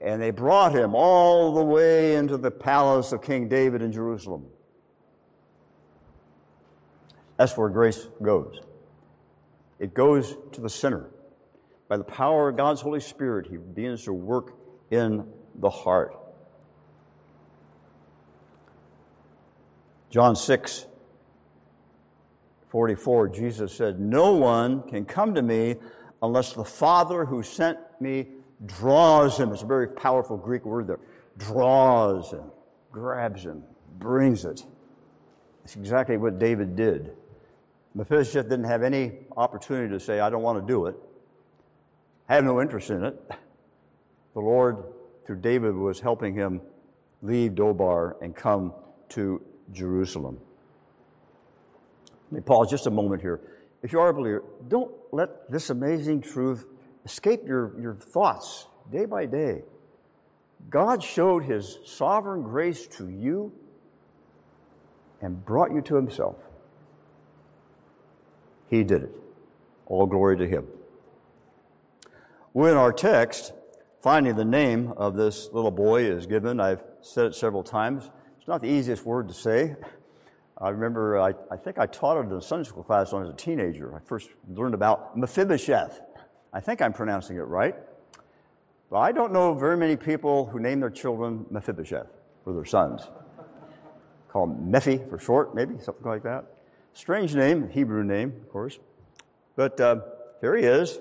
and 0.00 0.20
they 0.20 0.32
brought 0.32 0.74
him 0.74 0.94
all 0.94 1.54
the 1.54 1.62
way 1.62 2.16
into 2.16 2.36
the 2.36 2.50
palace 2.50 3.12
of 3.12 3.22
King 3.22 3.48
David 3.48 3.80
in 3.80 3.92
Jerusalem. 3.92 4.46
That's 7.36 7.56
where 7.56 7.68
grace 7.68 8.08
goes. 8.20 8.60
It 9.78 9.94
goes 9.94 10.36
to 10.52 10.60
the 10.60 10.70
sinner. 10.70 11.10
By 11.88 11.96
the 11.96 12.04
power 12.04 12.48
of 12.48 12.56
God's 12.56 12.80
Holy 12.80 13.00
Spirit, 13.00 13.46
He 13.46 13.56
begins 13.56 14.04
to 14.04 14.12
work 14.12 14.54
in 14.90 15.26
the 15.56 15.70
heart. 15.70 16.21
John 20.12 20.36
6, 20.36 20.84
44, 22.68 23.28
Jesus 23.30 23.72
said, 23.74 23.98
No 23.98 24.34
one 24.34 24.82
can 24.82 25.06
come 25.06 25.34
to 25.34 25.40
me 25.40 25.76
unless 26.22 26.52
the 26.52 26.66
Father 26.66 27.24
who 27.24 27.42
sent 27.42 27.78
me 27.98 28.26
draws 28.66 29.38
him. 29.38 29.52
It's 29.52 29.62
a 29.62 29.66
very 29.66 29.88
powerful 29.88 30.36
Greek 30.36 30.66
word 30.66 30.86
there. 30.86 31.00
Draws 31.38 32.30
him, 32.30 32.44
grabs 32.90 33.42
him, 33.42 33.62
brings 33.98 34.44
it. 34.44 34.66
It's 35.64 35.76
exactly 35.76 36.18
what 36.18 36.38
David 36.38 36.76
did. 36.76 37.16
Mephibosheth 37.94 38.50
didn't 38.50 38.66
have 38.66 38.82
any 38.82 39.12
opportunity 39.34 39.88
to 39.94 39.98
say, 39.98 40.20
I 40.20 40.28
don't 40.28 40.42
want 40.42 40.60
to 40.60 40.70
do 40.70 40.86
it. 40.86 40.96
I 42.28 42.34
have 42.34 42.44
no 42.44 42.60
interest 42.60 42.90
in 42.90 43.02
it. 43.02 43.18
The 44.34 44.40
Lord, 44.40 44.84
through 45.24 45.36
David, 45.36 45.74
was 45.74 46.00
helping 46.00 46.34
him 46.34 46.60
leave 47.22 47.54
Dobar 47.54 48.18
and 48.20 48.36
come 48.36 48.74
to 49.10 49.40
Jerusalem. 49.72 50.38
Let 52.30 52.32
me 52.32 52.40
pause 52.40 52.70
just 52.70 52.86
a 52.86 52.90
moment 52.90 53.22
here. 53.22 53.40
If 53.82 53.92
you 53.92 54.00
are 54.00 54.08
a 54.08 54.14
believer, 54.14 54.44
don't 54.68 54.92
let 55.12 55.50
this 55.50 55.70
amazing 55.70 56.22
truth 56.22 56.66
escape 57.04 57.46
your, 57.46 57.78
your 57.80 57.94
thoughts 57.94 58.66
day 58.90 59.04
by 59.04 59.26
day. 59.26 59.62
God 60.70 61.02
showed 61.02 61.44
his 61.44 61.78
sovereign 61.84 62.42
grace 62.42 62.86
to 62.98 63.08
you 63.08 63.52
and 65.20 65.44
brought 65.44 65.72
you 65.72 65.80
to 65.82 65.96
himself. 65.96 66.36
He 68.72 68.82
did 68.84 69.02
it. 69.02 69.10
All 69.84 70.06
glory 70.06 70.38
to 70.38 70.48
Him. 70.48 70.66
In 72.54 72.62
our 72.62 72.90
text, 72.90 73.52
finding 74.00 74.34
the 74.34 74.46
name 74.46 74.94
of 74.96 75.14
this 75.14 75.50
little 75.52 75.70
boy 75.70 76.04
is 76.04 76.26
given. 76.26 76.58
I've 76.58 76.82
said 77.02 77.26
it 77.26 77.34
several 77.34 77.62
times. 77.62 78.08
It's 78.42 78.48
not 78.48 78.60
the 78.60 78.66
easiest 78.66 79.06
word 79.06 79.28
to 79.28 79.34
say. 79.34 79.76
I 80.58 80.70
remember, 80.70 81.16
I, 81.16 81.32
I 81.48 81.56
think 81.56 81.78
I 81.78 81.86
taught 81.86 82.16
it 82.16 82.28
in 82.28 82.32
a 82.32 82.42
Sunday 82.42 82.68
school 82.68 82.82
class 82.82 83.12
when 83.12 83.22
I 83.22 83.26
was 83.26 83.32
a 83.32 83.36
teenager. 83.36 83.94
I 83.94 84.00
first 84.00 84.30
learned 84.48 84.74
about 84.74 85.16
Mephibosheth. 85.16 86.00
I 86.52 86.58
think 86.58 86.82
I'm 86.82 86.92
pronouncing 86.92 87.36
it 87.36 87.42
right. 87.42 87.76
But 88.90 88.96
I 88.96 89.12
don't 89.12 89.32
know 89.32 89.54
very 89.54 89.76
many 89.76 89.94
people 89.94 90.46
who 90.46 90.58
name 90.58 90.80
their 90.80 90.90
children 90.90 91.46
Mephibosheth 91.52 92.08
or 92.44 92.52
their 92.52 92.64
sons. 92.64 93.06
Call 94.28 94.48
them 94.48 94.72
Mephi 94.72 95.08
for 95.08 95.20
short, 95.20 95.54
maybe, 95.54 95.78
something 95.78 96.04
like 96.04 96.24
that. 96.24 96.44
Strange 96.94 97.36
name, 97.36 97.68
Hebrew 97.68 98.02
name, 98.02 98.32
of 98.42 98.50
course. 98.50 98.76
But 99.54 99.80
uh, 99.80 100.00
here 100.40 100.56
he 100.56 100.64
is. 100.64 100.98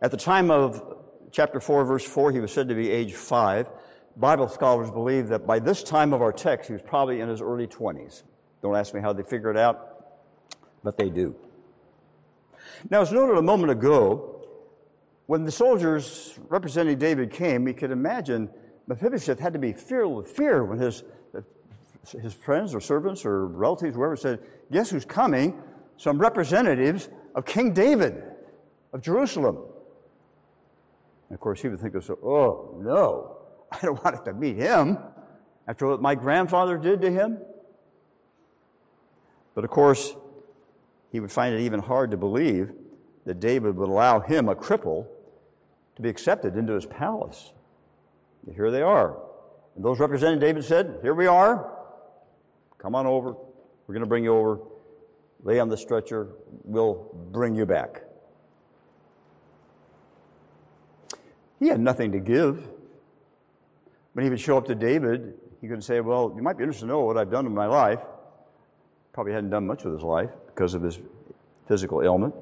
At 0.00 0.10
the 0.10 0.16
time 0.16 0.50
of 0.50 0.96
chapter 1.30 1.60
4, 1.60 1.84
verse 1.84 2.06
4, 2.06 2.32
he 2.32 2.40
was 2.40 2.52
said 2.52 2.70
to 2.70 2.74
be 2.74 2.90
age 2.90 3.12
5. 3.12 3.68
Bible 4.16 4.48
scholars 4.48 4.90
believe 4.90 5.28
that 5.28 5.46
by 5.46 5.58
this 5.58 5.82
time 5.82 6.12
of 6.12 6.22
our 6.22 6.32
text, 6.32 6.68
he 6.68 6.72
was 6.72 6.82
probably 6.82 7.20
in 7.20 7.28
his 7.28 7.40
early 7.40 7.66
20s. 7.66 8.22
Don't 8.60 8.76
ask 8.76 8.94
me 8.94 9.00
how 9.00 9.12
they 9.12 9.22
figure 9.22 9.50
it 9.50 9.56
out, 9.56 10.16
but 10.84 10.96
they 10.96 11.08
do. 11.10 11.34
Now, 12.90 13.00
as 13.00 13.12
noted 13.12 13.38
a 13.38 13.42
moment 13.42 13.70
ago, 13.70 14.44
when 15.26 15.44
the 15.44 15.52
soldiers 15.52 16.38
representing 16.48 16.98
David 16.98 17.30
came, 17.30 17.64
we 17.64 17.72
could 17.72 17.90
imagine 17.90 18.50
Mephibosheth 18.86 19.38
had 19.38 19.52
to 19.52 19.58
be 19.58 19.72
filled 19.72 20.16
with 20.16 20.28
fear 20.28 20.64
when 20.64 20.78
his 20.78 21.04
his 22.20 22.34
friends 22.34 22.74
or 22.74 22.80
servants 22.80 23.24
or 23.24 23.46
relatives, 23.46 23.94
whoever 23.94 24.16
said, 24.16 24.40
Guess 24.70 24.90
who's 24.90 25.04
coming? 25.04 25.62
Some 25.96 26.18
representatives 26.18 27.08
of 27.34 27.44
King 27.44 27.72
David 27.72 28.22
of 28.92 29.02
Jerusalem. 29.02 29.56
And 31.28 31.36
of 31.36 31.40
course, 31.40 31.62
he 31.62 31.68
would 31.68 31.80
think 31.80 31.94
of, 31.94 32.10
oh, 32.22 32.76
no, 32.82 33.36
I 33.82 33.86
don't 33.86 34.02
want 34.04 34.24
to 34.24 34.34
meet 34.34 34.56
him 34.56 34.98
after 35.66 35.86
what 35.86 36.02
my 36.02 36.14
grandfather 36.14 36.76
did 36.76 37.00
to 37.02 37.10
him. 37.10 37.38
But 39.54 39.64
of 39.64 39.70
course, 39.70 40.14
he 41.10 41.20
would 41.20 41.32
find 41.32 41.54
it 41.54 41.60
even 41.60 41.80
hard 41.80 42.10
to 42.10 42.16
believe 42.16 42.72
that 43.24 43.38
David 43.40 43.76
would 43.76 43.88
allow 43.88 44.20
him, 44.20 44.48
a 44.48 44.54
cripple, 44.54 45.06
to 45.96 46.02
be 46.02 46.08
accepted 46.08 46.56
into 46.56 46.72
his 46.72 46.86
palace. 46.86 47.52
And 48.46 48.54
here 48.54 48.70
they 48.70 48.82
are. 48.82 49.18
And 49.76 49.84
those 49.84 50.00
representing 50.00 50.40
David 50.40 50.64
said, 50.64 50.98
Here 51.02 51.14
we 51.14 51.26
are. 51.26 51.78
Come 52.78 52.94
on 52.94 53.06
over. 53.06 53.34
We're 53.86 53.94
going 53.94 54.00
to 54.00 54.08
bring 54.08 54.24
you 54.24 54.34
over. 54.34 54.60
Lay 55.44 55.60
on 55.60 55.68
the 55.68 55.76
stretcher. 55.76 56.28
We'll 56.64 57.10
bring 57.30 57.54
you 57.54 57.66
back. 57.66 58.02
He 61.58 61.68
had 61.68 61.80
nothing 61.80 62.12
to 62.12 62.18
give. 62.18 62.68
When 64.12 64.24
he 64.24 64.30
would 64.30 64.40
show 64.40 64.58
up 64.58 64.66
to 64.66 64.74
David, 64.74 65.34
he 65.60 65.68
could 65.68 65.82
say, 65.82 66.00
Well, 66.00 66.32
you 66.36 66.42
might 66.42 66.58
be 66.58 66.64
interested 66.64 66.86
to 66.86 66.92
know 66.92 67.00
what 67.00 67.16
I've 67.16 67.30
done 67.30 67.46
in 67.46 67.54
my 67.54 67.66
life. 67.66 68.00
Probably 69.12 69.32
hadn't 69.32 69.50
done 69.50 69.66
much 69.66 69.84
with 69.84 69.94
his 69.94 70.02
life 70.02 70.30
because 70.46 70.74
of 70.74 70.82
his 70.82 70.98
physical 71.66 72.02
ailment. 72.02 72.34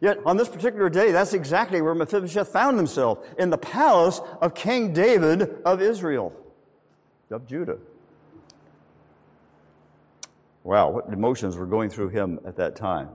Yet 0.00 0.18
on 0.26 0.36
this 0.36 0.48
particular 0.48 0.90
day, 0.90 1.10
that's 1.10 1.32
exactly 1.32 1.80
where 1.80 1.94
Mephibosheth 1.94 2.48
found 2.48 2.76
himself 2.76 3.26
in 3.38 3.50
the 3.50 3.58
palace 3.58 4.20
of 4.40 4.54
King 4.54 4.92
David 4.92 5.62
of 5.64 5.80
Israel, 5.80 6.32
of 7.30 7.46
Judah. 7.46 7.78
Wow, 10.64 10.90
what 10.90 11.12
emotions 11.12 11.56
were 11.56 11.66
going 11.66 11.88
through 11.88 12.08
him 12.08 12.40
at 12.44 12.56
that 12.56 12.76
time. 12.76 13.08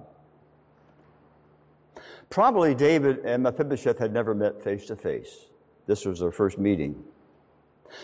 Probably 2.29 2.73
David 2.73 3.19
and 3.25 3.43
Mephibosheth 3.43 3.99
had 3.99 4.13
never 4.13 4.33
met 4.33 4.63
face 4.63 4.85
to 4.87 4.95
face. 4.95 5.50
This 5.87 6.05
was 6.05 6.19
their 6.19 6.31
first 6.31 6.57
meeting. 6.57 7.03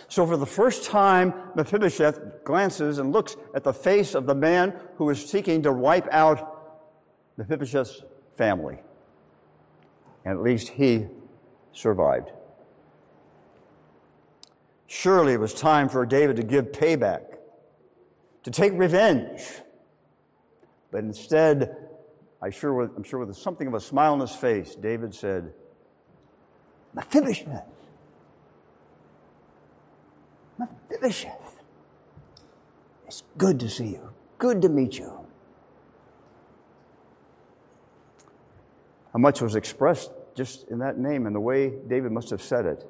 So, 0.10 0.26
for 0.28 0.36
the 0.36 0.46
first 0.46 0.84
time, 0.84 1.34
Mephibosheth 1.56 2.44
glances 2.44 2.98
and 2.98 3.14
looks 3.14 3.38
at 3.56 3.64
the 3.64 3.74
face 3.74 4.16
of 4.16 4.26
the 4.26 4.36
man 4.36 4.74
who 4.96 5.10
is 5.10 5.26
seeking 5.26 5.62
to 5.64 5.72
wipe 5.72 6.08
out 6.12 6.84
Mephibosheth's 7.38 8.04
family. 8.36 8.80
And 10.26 10.38
at 10.38 10.44
least 10.44 10.70
he 10.70 11.08
survived. 11.72 12.32
Surely 14.88 15.34
it 15.34 15.40
was 15.40 15.54
time 15.54 15.90
for 15.90 16.06
David 16.06 16.38
to 16.38 16.44
give 16.44 16.72
payback 16.72 17.38
to 18.44 18.52
take 18.52 18.74
revenge. 18.74 19.42
But 20.92 21.04
instead, 21.04 21.76
I 22.42 22.50
sure, 22.50 22.82
I'm 22.82 23.04
sure 23.04 23.24
with 23.26 23.36
something 23.36 23.68
of 23.68 23.74
a 23.74 23.82
smile 23.82 24.14
on 24.14 24.20
his 24.20 24.34
face, 24.34 24.76
David 24.76 25.14
said, 25.14 25.52
Mephibosheth. 26.98 27.64
Mephibosheth. 30.58 31.62
It's 33.06 33.22
good 33.38 33.60
to 33.60 33.70
see 33.70 33.90
you. 33.90 34.10
Good 34.40 34.64
to 34.64 34.70
meet 34.70 34.98
you. 34.98 35.14
How 39.14 39.20
much 39.20 39.42
was 39.42 39.54
expressed 39.54 40.12
just 40.34 40.68
in 40.70 40.80
that 40.80 40.98
name 40.98 41.28
and 41.28 41.36
the 41.36 41.40
way 41.40 41.74
David 41.88 42.12
must 42.12 42.32
have 42.32 42.42
said 42.42 42.66
it. 42.66 42.90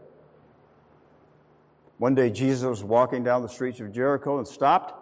One 1.97 2.15
day, 2.15 2.29
Jesus 2.29 2.63
was 2.63 2.83
walking 2.83 3.25
down 3.25 3.41
the 3.41 3.49
streets 3.49 3.81
of 3.81 3.91
Jericho 3.91 4.37
and 4.37 4.47
stopped 4.47 4.93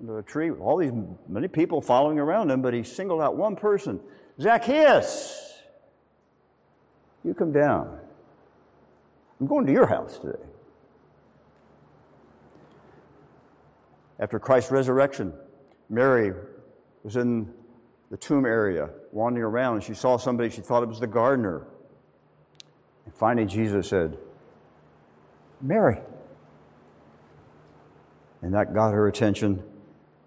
under 0.00 0.20
a 0.20 0.22
tree, 0.22 0.50
with 0.50 0.60
all 0.60 0.78
these 0.78 0.92
many 1.28 1.48
people 1.48 1.82
following 1.82 2.18
around 2.18 2.50
him, 2.50 2.62
but 2.62 2.72
he 2.72 2.82
singled 2.82 3.20
out 3.20 3.36
one 3.36 3.56
person, 3.56 4.00
Zacchaeus. 4.40 5.39
You 7.24 7.34
come 7.34 7.52
down. 7.52 7.98
I'm 9.40 9.46
going 9.46 9.66
to 9.66 9.72
your 9.72 9.86
house 9.86 10.18
today. 10.18 10.38
After 14.18 14.38
Christ's 14.38 14.70
resurrection, 14.70 15.32
Mary 15.88 16.32
was 17.02 17.16
in 17.16 17.52
the 18.10 18.16
tomb 18.16 18.44
area, 18.44 18.90
wandering 19.12 19.44
around, 19.44 19.76
and 19.76 19.84
she 19.84 19.94
saw 19.94 20.18
somebody, 20.18 20.50
she 20.50 20.60
thought 20.60 20.82
it 20.82 20.88
was 20.88 21.00
the 21.00 21.06
gardener. 21.06 21.66
And 23.06 23.14
finally, 23.14 23.46
Jesus 23.46 23.88
said, 23.88 24.18
Mary. 25.60 25.98
And 28.42 28.52
that 28.54 28.74
got 28.74 28.92
her 28.92 29.08
attention 29.08 29.62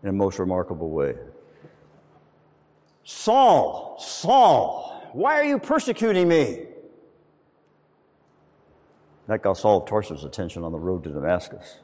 in 0.02 0.10
a 0.10 0.14
most 0.14 0.40
remarkable 0.40 0.90
way. 0.90 1.16
Saul, 3.04 3.98
Saul, 4.00 5.10
why 5.14 5.40
are 5.40 5.46
you 5.46 5.60
persecuting 5.60 6.28
me? 6.28 6.66
That 9.28 9.42
got 9.42 9.58
Saul 9.58 9.82
of 9.82 9.88
Tarsus' 9.88 10.24
attention 10.24 10.64
on 10.64 10.72
the 10.72 10.80
road 10.80 11.04
to 11.06 11.10
Damascus. 11.10 11.80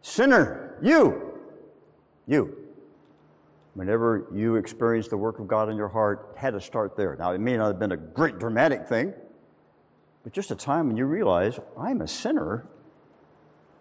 Sinner, 0.00 0.78
you, 0.80 1.40
you. 2.26 2.56
Whenever 3.74 4.28
you 4.32 4.56
experience 4.56 5.08
the 5.08 5.16
work 5.16 5.40
of 5.40 5.48
God 5.48 5.68
in 5.68 5.76
your 5.76 5.88
heart, 5.88 6.34
had 6.36 6.52
to 6.52 6.60
start 6.60 6.96
there. 6.96 7.16
Now, 7.16 7.32
it 7.32 7.40
may 7.40 7.56
not 7.56 7.66
have 7.66 7.78
been 7.78 7.92
a 7.92 7.96
great 7.96 8.38
dramatic 8.38 8.86
thing, 8.86 9.12
but 10.22 10.32
just 10.32 10.50
a 10.50 10.54
time 10.54 10.86
when 10.86 10.96
you 10.96 11.06
realize 11.06 11.58
I'm 11.76 12.00
a 12.00 12.08
sinner 12.08 12.66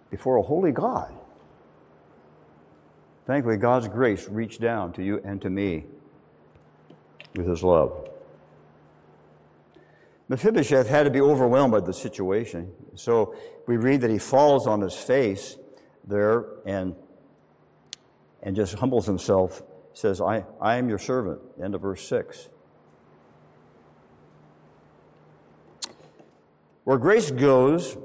before 0.10 0.38
a 0.38 0.42
holy 0.42 0.72
God. 0.72 1.14
Thankfully, 3.26 3.58
God's 3.58 3.88
grace 3.88 4.28
reached 4.28 4.60
down 4.60 4.92
to 4.94 5.04
you 5.04 5.22
and 5.24 5.42
to 5.42 5.50
me 5.50 5.86
with 7.36 7.48
his 7.48 7.64
love. 7.64 8.10
Mephibosheth 10.30 10.88
had 10.88 11.04
to 11.04 11.10
be 11.10 11.22
overwhelmed 11.22 11.72
by 11.72 11.82
the 11.82 11.94
situation. 11.94 12.72
So 12.96 13.36
we 13.68 13.78
read 13.78 14.02
that 14.02 14.10
he 14.10 14.18
falls 14.18 14.68
on 14.68 14.82
his 14.82 14.96
face 14.96 15.58
there 16.06 16.46
and, 16.66 16.96
and 18.42 18.56
just 18.56 18.76
humbles 18.76 19.06
himself, 19.06 19.62
says, 19.94 20.22
I, 20.22 20.46
I 20.62 20.78
am 20.78 20.88
your 20.88 20.98
servant. 20.98 21.42
End 21.62 21.76
of 21.76 21.82
verse 21.82 22.08
6. 22.08 22.50
Where 26.86 26.98
grace 26.98 27.32
goes 27.32 27.98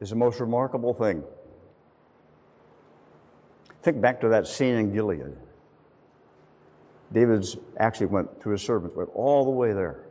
is 0.00 0.10
the 0.10 0.16
most 0.16 0.40
remarkable 0.40 0.94
thing. 0.94 1.22
Think 3.82 4.00
back 4.00 4.20
to 4.20 4.28
that 4.28 4.46
scene 4.46 4.76
in 4.76 4.92
Gilead. 4.92 5.36
David's 7.12 7.56
actually 7.76 8.06
went 8.06 8.40
to 8.40 8.50
his 8.50 8.62
servants, 8.62 8.96
went 8.96 9.10
all 9.14 9.44
the 9.44 9.50
way 9.50 9.72
there 9.72 10.03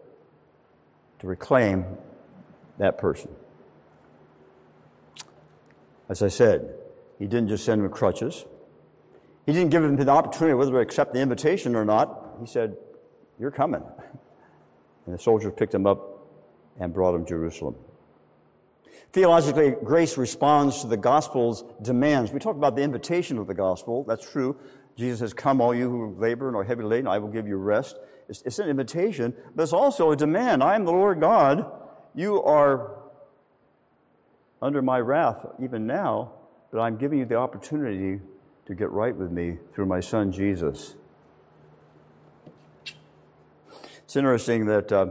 to 1.24 1.28
reclaim 1.28 1.86
that 2.80 2.98
person. 2.98 3.32
As 6.10 6.22
I 6.22 6.28
said, 6.28 6.76
he 7.18 7.28
didn't 7.28 7.48
just 7.48 7.64
send 7.64 7.82
him 7.82 7.90
crutches. 7.90 8.44
He 9.46 9.54
didn't 9.54 9.70
give 9.70 9.86
him 9.86 9.96
the 9.96 10.10
opportunity 10.10 10.54
whether 10.54 10.74
to 10.74 10.80
accept 10.80 11.14
the 11.14 11.22
invitation 11.22 11.78
or 11.78 11.86
not. 11.86 12.36
He 12.42 12.46
said, 12.46 12.76
You're 13.40 13.52
coming. 13.52 13.84
And 15.06 15.16
the 15.16 15.18
soldiers 15.18 15.54
picked 15.56 15.74
him 15.74 15.88
up 15.88 16.28
and 16.78 16.94
brought 16.94 17.16
him 17.16 17.24
to 17.24 17.30
Jerusalem. 17.30 17.76
Theologically, 19.14 19.76
grace 19.82 20.18
responds 20.18 20.82
to 20.82 20.88
the 20.88 20.98
gospel's 20.98 21.64
demands. 21.82 22.34
We 22.34 22.40
talk 22.40 22.58
about 22.58 22.76
the 22.76 22.82
invitation 22.82 23.38
of 23.38 23.48
the 23.48 23.54
gospel. 23.54 24.04
That's 24.04 24.30
true. 24.30 24.58
Jesus 24.98 25.22
has 25.22 25.34
come, 25.34 25.62
all 25.62 25.74
you 25.74 25.90
who 25.90 26.16
labor 26.20 26.50
and 26.50 26.58
are 26.58 26.66
heavy 26.66 26.84
laden, 26.84 27.08
I 27.08 27.20
will 27.20 27.30
give 27.30 27.48
you 27.48 27.56
rest. 27.56 27.98
It's, 28.30 28.42
it's 28.44 28.60
an 28.60 28.70
invitation, 28.70 29.34
but 29.56 29.64
it's 29.64 29.74
also 29.74 30.12
a 30.12 30.16
demand. 30.16 30.64
I 30.64 30.76
am 30.76 30.86
the 30.86 30.92
Lord 30.92 31.20
God. 31.20 31.66
You 32.16 32.42
are 32.44 32.92
under 34.62 34.82
my 34.82 35.00
wrath 35.00 35.46
even 35.62 35.86
now, 35.86 36.32
but 36.72 36.80
I'm 36.80 36.98
giving 36.98 37.20
you 37.20 37.26
the 37.26 37.36
opportunity 37.36 38.22
to 38.66 38.76
get 38.76 38.92
right 38.92 39.16
with 39.16 39.32
me 39.32 39.58
through 39.74 39.88
my 39.88 40.00
son 40.00 40.32
Jesus. 40.32 40.96
It's 44.14 44.16
interesting 44.16 44.66
that 44.68 44.92
uh, 44.92 45.08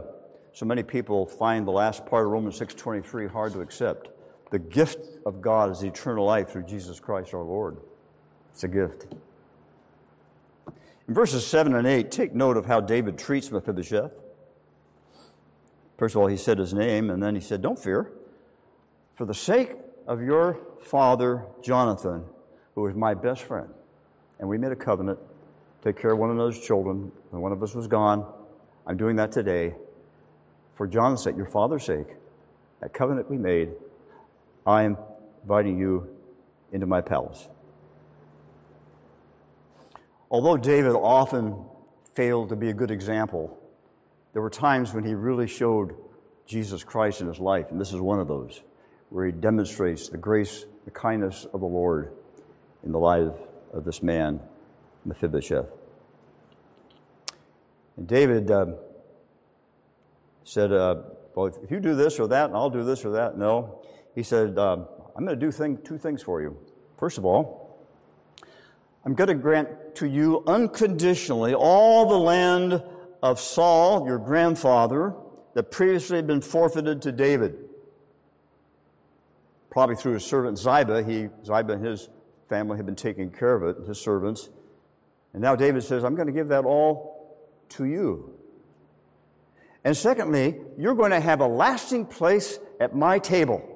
so 0.53 0.65
many 0.65 0.81
people 0.81 1.25
find 1.25 1.67
the 1.67 1.71
last 1.71 2.05
part 2.05 2.25
of 2.25 2.31
Romans 2.31 2.59
6:23 2.59 3.27
hard 3.27 3.53
to 3.53 3.61
accept. 3.61 4.09
The 4.49 4.59
gift 4.59 4.99
of 5.25 5.41
God 5.41 5.71
is 5.71 5.83
eternal 5.83 6.25
life 6.25 6.49
through 6.49 6.63
Jesus 6.63 6.99
Christ 6.99 7.33
our 7.33 7.41
Lord. 7.41 7.77
It's 8.51 8.63
a 8.63 8.67
gift. 8.67 9.07
In 11.07 11.13
verses 11.13 11.45
7 11.45 11.75
and 11.75 11.85
8, 11.85 12.11
take 12.11 12.33
note 12.33 12.55
of 12.55 12.65
how 12.65 12.79
David 12.79 13.17
treats 13.17 13.51
Mephibosheth. 13.51 14.11
First 15.97 16.15
of 16.15 16.21
all, 16.21 16.27
he 16.27 16.37
said 16.37 16.57
his 16.57 16.73
name, 16.73 17.09
and 17.09 17.21
then 17.21 17.35
he 17.35 17.41
said, 17.41 17.61
Don't 17.61 17.77
fear. 17.77 18.11
For 19.15 19.25
the 19.25 19.33
sake 19.33 19.75
of 20.07 20.21
your 20.21 20.57
father, 20.81 21.45
Jonathan, 21.61 22.23
who 22.75 22.87
is 22.87 22.95
my 22.95 23.13
best 23.13 23.43
friend, 23.43 23.69
and 24.39 24.47
we 24.47 24.57
made 24.57 24.71
a 24.71 24.77
covenant, 24.77 25.19
take 25.83 25.97
care 25.97 26.11
of 26.11 26.19
one 26.19 26.31
another's 26.31 26.59
children 26.59 27.11
when 27.29 27.41
one 27.41 27.51
of 27.51 27.61
us 27.61 27.75
was 27.75 27.87
gone. 27.87 28.25
I'm 28.87 28.97
doing 28.97 29.17
that 29.17 29.31
today. 29.31 29.75
For 30.75 30.87
John's 30.87 31.23
sake, 31.23 31.35
your 31.35 31.45
father's 31.45 31.83
sake, 31.83 32.15
that 32.79 32.93
covenant 32.93 33.29
we 33.29 33.37
made, 33.37 33.71
I 34.65 34.83
am 34.83 34.97
inviting 35.43 35.77
you 35.77 36.09
into 36.71 36.87
my 36.87 37.01
palace. 37.01 37.47
Although 40.33 40.57
David 40.57 40.93
often 40.95 41.63
failed 42.15 42.49
to 42.49 42.55
be 42.55 42.71
a 42.71 42.73
good 42.73 42.89
example, 42.89 43.55
there 44.33 44.41
were 44.41 44.49
times 44.49 44.91
when 44.91 45.03
he 45.03 45.13
really 45.13 45.45
showed 45.45 45.95
Jesus 46.47 46.83
Christ 46.83 47.21
in 47.21 47.27
his 47.27 47.37
life, 47.37 47.67
and 47.69 47.79
this 47.79 47.93
is 47.93 48.01
one 48.01 48.19
of 48.19 48.27
those, 48.27 48.63
where 49.09 49.27
he 49.27 49.31
demonstrates 49.31 50.09
the 50.09 50.17
grace, 50.17 50.65
the 50.85 50.91
kindness 50.91 51.45
of 51.53 51.59
the 51.59 51.67
Lord 51.67 52.13
in 52.83 52.91
the 52.91 52.97
life 52.97 53.31
of 53.73 53.85
this 53.85 54.01
man, 54.01 54.39
Mephibosheth. 55.05 55.67
And 57.97 58.07
David 58.07 58.49
uh, 58.49 58.65
said, 60.45 60.71
uh, 60.73 60.95
Well, 61.35 61.45
if 61.61 61.69
you 61.69 61.79
do 61.79 61.93
this 61.93 62.19
or 62.19 62.27
that, 62.29 62.45
and 62.45 62.55
I'll 62.55 62.71
do 62.71 62.83
this 62.83 63.05
or 63.05 63.11
that, 63.11 63.37
no. 63.37 63.83
He 64.15 64.23
said, 64.23 64.57
uh, 64.57 64.77
I'm 65.15 65.25
going 65.25 65.39
to 65.39 65.45
do 65.45 65.51
thing, 65.51 65.77
two 65.83 65.99
things 65.99 66.23
for 66.23 66.41
you. 66.41 66.57
First 66.97 67.19
of 67.19 67.25
all, 67.25 67.62
I'm 69.05 69.15
going 69.15 69.27
to 69.27 69.35
grant 69.35 69.95
to 69.95 70.07
you 70.07 70.43
unconditionally 70.47 71.53
all 71.53 72.07
the 72.07 72.17
land 72.17 72.81
of 73.21 73.39
Saul, 73.39 74.05
your 74.05 74.17
grandfather, 74.17 75.13
that 75.53 75.71
previously 75.71 76.15
had 76.15 76.27
been 76.27 76.41
forfeited 76.41 77.01
to 77.03 77.11
David. 77.11 77.55
Probably 79.69 79.95
through 79.95 80.13
his 80.13 80.25
servant 80.25 80.57
Ziba. 80.57 81.03
He, 81.03 81.29
Ziba 81.45 81.73
and 81.73 81.85
his 81.85 82.09
family 82.47 82.77
had 82.77 82.85
been 82.85 82.95
taking 82.95 83.29
care 83.29 83.55
of 83.55 83.63
it, 83.63 83.87
his 83.87 83.99
servants. 83.99 84.49
And 85.33 85.41
now 85.41 85.55
David 85.55 85.83
says, 85.83 86.03
I'm 86.03 86.15
going 86.15 86.27
to 86.27 86.33
give 86.33 86.49
that 86.49 86.63
all 86.63 87.37
to 87.69 87.85
you. 87.85 88.33
And 89.83 89.97
secondly, 89.97 90.59
you're 90.77 90.95
going 90.95 91.11
to 91.11 91.19
have 91.19 91.41
a 91.41 91.47
lasting 91.47 92.05
place 92.05 92.59
at 92.79 92.95
my 92.95 93.19
table. 93.19 93.67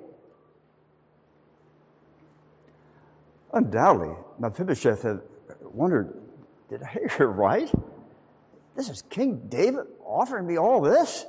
Undoubtedly, 3.52 4.16
Mephibosheth 4.40 5.02
had 5.02 5.22
wondered, 5.62 6.14
did 6.70 6.84
I 6.84 7.08
hear 7.18 7.28
right? 7.28 7.72
This 8.76 8.90
is 8.90 9.02
King 9.10 9.48
David 9.50 9.86
offering 10.06 10.46
me 10.46 10.58
all 10.58 10.82
this? 10.82 11.26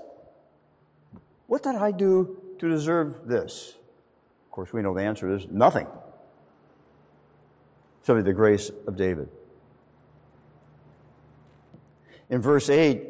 What 1.47 1.63
did 1.63 1.77
I 1.77 1.93
do 1.93 2.41
to 2.59 2.69
deserve 2.69 3.27
this? 3.27 3.75
Of 4.47 4.53
course, 4.53 4.73
we 4.73 4.83
know 4.83 4.95
the 4.95 5.03
answer 5.03 5.35
is 5.35 5.47
nothing. 5.51 5.87
Simply 8.03 8.23
the 8.23 8.33
grace 8.33 8.71
of 8.87 8.97
David. 8.97 9.29
In 12.31 12.43
verse 12.43 12.69
8, 12.69 13.03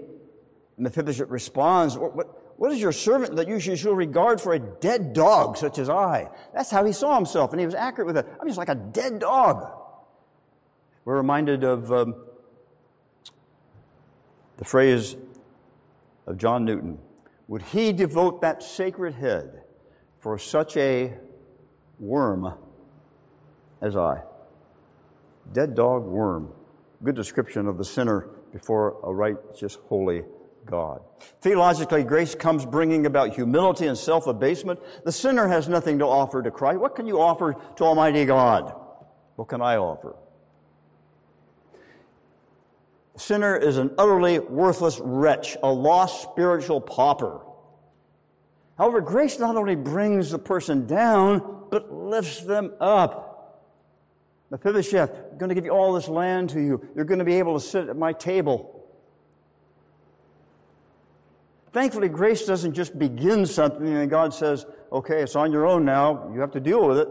Mephibosheth 0.77 1.29
responds, 1.29 1.99
what, 1.99 2.15
what, 2.15 2.59
what 2.59 2.73
is 2.73 2.81
your 2.81 2.93
servant 2.93 3.37
that 3.37 3.49
you 3.49 3.59
should 3.59 3.85
regard 3.85 4.41
for 4.41 4.53
a 4.53 4.59
dead 4.59 5.13
dog 5.13 5.57
such 5.57 5.79
as 5.79 5.89
I? 5.89 6.29
That's 6.55 6.71
how 6.71 6.85
he 6.85 6.93
saw 6.93 7.17
himself, 7.17 7.53
and 7.53 7.59
he 7.59 7.67
was 7.67 7.75
accurate 7.75 8.07
with 8.07 8.19
it. 8.19 8.27
I'm 8.41 8.47
just 8.47 8.59
like 8.59 8.69
a 8.69 8.77
dead 8.77 9.19
dog. 9.19 9.78
We're 11.09 11.17
reminded 11.17 11.65
of 11.65 11.91
um, 11.91 12.17
the 14.59 14.65
phrase 14.67 15.17
of 16.27 16.37
John 16.37 16.67
Newton 16.67 16.99
Would 17.47 17.63
he 17.63 17.95
devote 17.95 18.43
that 18.43 18.63
sacred 18.63 19.15
head 19.15 19.63
for 20.21 20.37
such 20.37 20.77
a 20.77 21.15
worm 21.99 22.53
as 23.81 23.97
I? 23.97 24.21
Dead 25.55 25.75
dog, 25.75 26.05
worm. 26.05 26.53
Good 27.03 27.17
description 27.17 27.69
of 27.69 27.79
the 27.79 27.87
sinner 27.87 28.29
before 28.53 29.01
a 29.03 29.11
righteous, 29.11 29.79
holy 29.89 30.25
God. 30.67 31.01
Theologically, 31.41 32.05
grace 32.05 32.35
comes 32.35 32.67
bringing 32.67 33.07
about 33.07 33.35
humility 33.35 33.87
and 33.87 33.97
self 33.97 34.27
abasement. 34.27 34.79
The 35.07 35.13
sinner 35.13 35.49
has 35.49 35.71
nothing 35.71 36.01
to 36.01 36.05
offer 36.05 36.43
to 36.43 36.51
Christ. 36.51 36.81
What 36.81 36.95
can 36.95 37.07
you 37.07 37.19
offer 37.19 37.57
to 37.77 37.85
Almighty 37.85 38.27
God? 38.27 38.75
What 39.37 39.49
can 39.49 39.63
I 39.63 39.79
offer? 39.79 40.15
Sinner 43.19 43.57
is 43.57 43.77
an 43.79 43.91
utterly 43.99 44.39
worthless 44.39 45.01
wretch, 45.01 45.57
a 45.63 45.73
lost 45.73 46.23
spiritual 46.23 46.81
pauper. 46.81 47.41
However, 48.77 49.01
grace 49.01 49.39
not 49.39 49.57
only 49.57 49.75
brings 49.75 50.31
the 50.31 50.39
person 50.39 50.87
down, 50.87 51.67
but 51.71 51.93
lifts 51.93 52.41
them 52.41 52.73
up. 52.81 53.29
Mephibosheth, 54.51 55.11
I'm 55.33 55.39
going 55.39 55.49
to 55.49 55.55
give 55.55 55.65
you 55.65 55.73
all 55.73 55.93
this 55.93 56.09
land 56.09 56.51
to 56.51 56.61
you. 56.61 56.89
You're 56.95 57.05
going 57.05 57.19
to 57.19 57.25
be 57.25 57.35
able 57.35 57.59
to 57.59 57.65
sit 57.65 57.89
at 57.89 57.97
my 57.97 58.13
table. 58.13 58.75
Thankfully, 61.73 62.09
grace 62.09 62.47
doesn't 62.47 62.73
just 62.73 62.99
begin 62.99 63.45
something 63.45 63.87
and 63.87 64.09
God 64.09 64.33
says, 64.33 64.65
okay, 64.91 65.21
it's 65.21 65.37
on 65.37 65.53
your 65.53 65.67
own 65.67 65.85
now. 65.85 66.31
You 66.33 66.41
have 66.41 66.53
to 66.53 66.61
deal 66.61 66.87
with 66.87 66.99
it. 66.99 67.09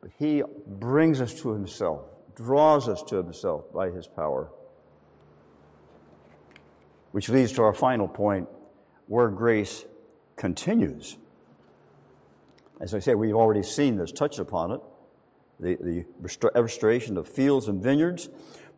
But 0.00 0.10
He 0.18 0.42
brings 0.66 1.20
us 1.20 1.34
to 1.42 1.52
Himself, 1.52 2.02
draws 2.34 2.88
us 2.88 3.02
to 3.04 3.16
Himself 3.16 3.72
by 3.72 3.90
His 3.90 4.06
power. 4.06 4.50
Which 7.12 7.28
leads 7.28 7.52
to 7.52 7.62
our 7.62 7.72
final 7.72 8.08
point 8.08 8.48
where 9.06 9.28
grace 9.28 9.84
continues. 10.36 11.16
As 12.80 12.94
I 12.94 12.98
say, 12.98 13.14
we've 13.14 13.34
already 13.34 13.62
seen 13.62 13.96
this, 13.96 14.12
touched 14.12 14.38
upon 14.38 14.72
it 14.72 14.80
the, 15.60 15.76
the 15.80 16.04
restoration 16.54 17.16
of 17.16 17.28
fields 17.28 17.68
and 17.68 17.82
vineyards. 17.82 18.28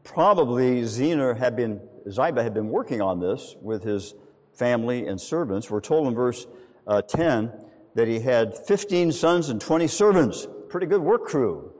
Probably 0.03 0.83
Zener 0.83 1.37
had 1.37 1.57
been, 1.57 1.81
Ziba 2.11 2.43
had 2.43 2.55
been 2.55 2.69
working 2.69 3.03
on 3.03 3.21
this 3.21 3.57
with 3.61 3.83
his 3.83 4.15
family 4.55 5.07
and 5.07 5.21
servants. 5.21 5.71
We're 5.71 5.81
told 5.81 6.09
in 6.09 6.15
verse 6.15 6.47
uh, 6.87 7.03
10 7.03 7.53
that 7.95 8.09
he 8.09 8.21
had 8.21 8.57
15 8.57 9.13
sons 9.13 9.49
and 9.51 9.61
20 9.61 9.87
servants. 9.87 10.47
Pretty 10.69 10.87
good 10.87 11.03
work 11.03 11.25
crew 11.25 11.73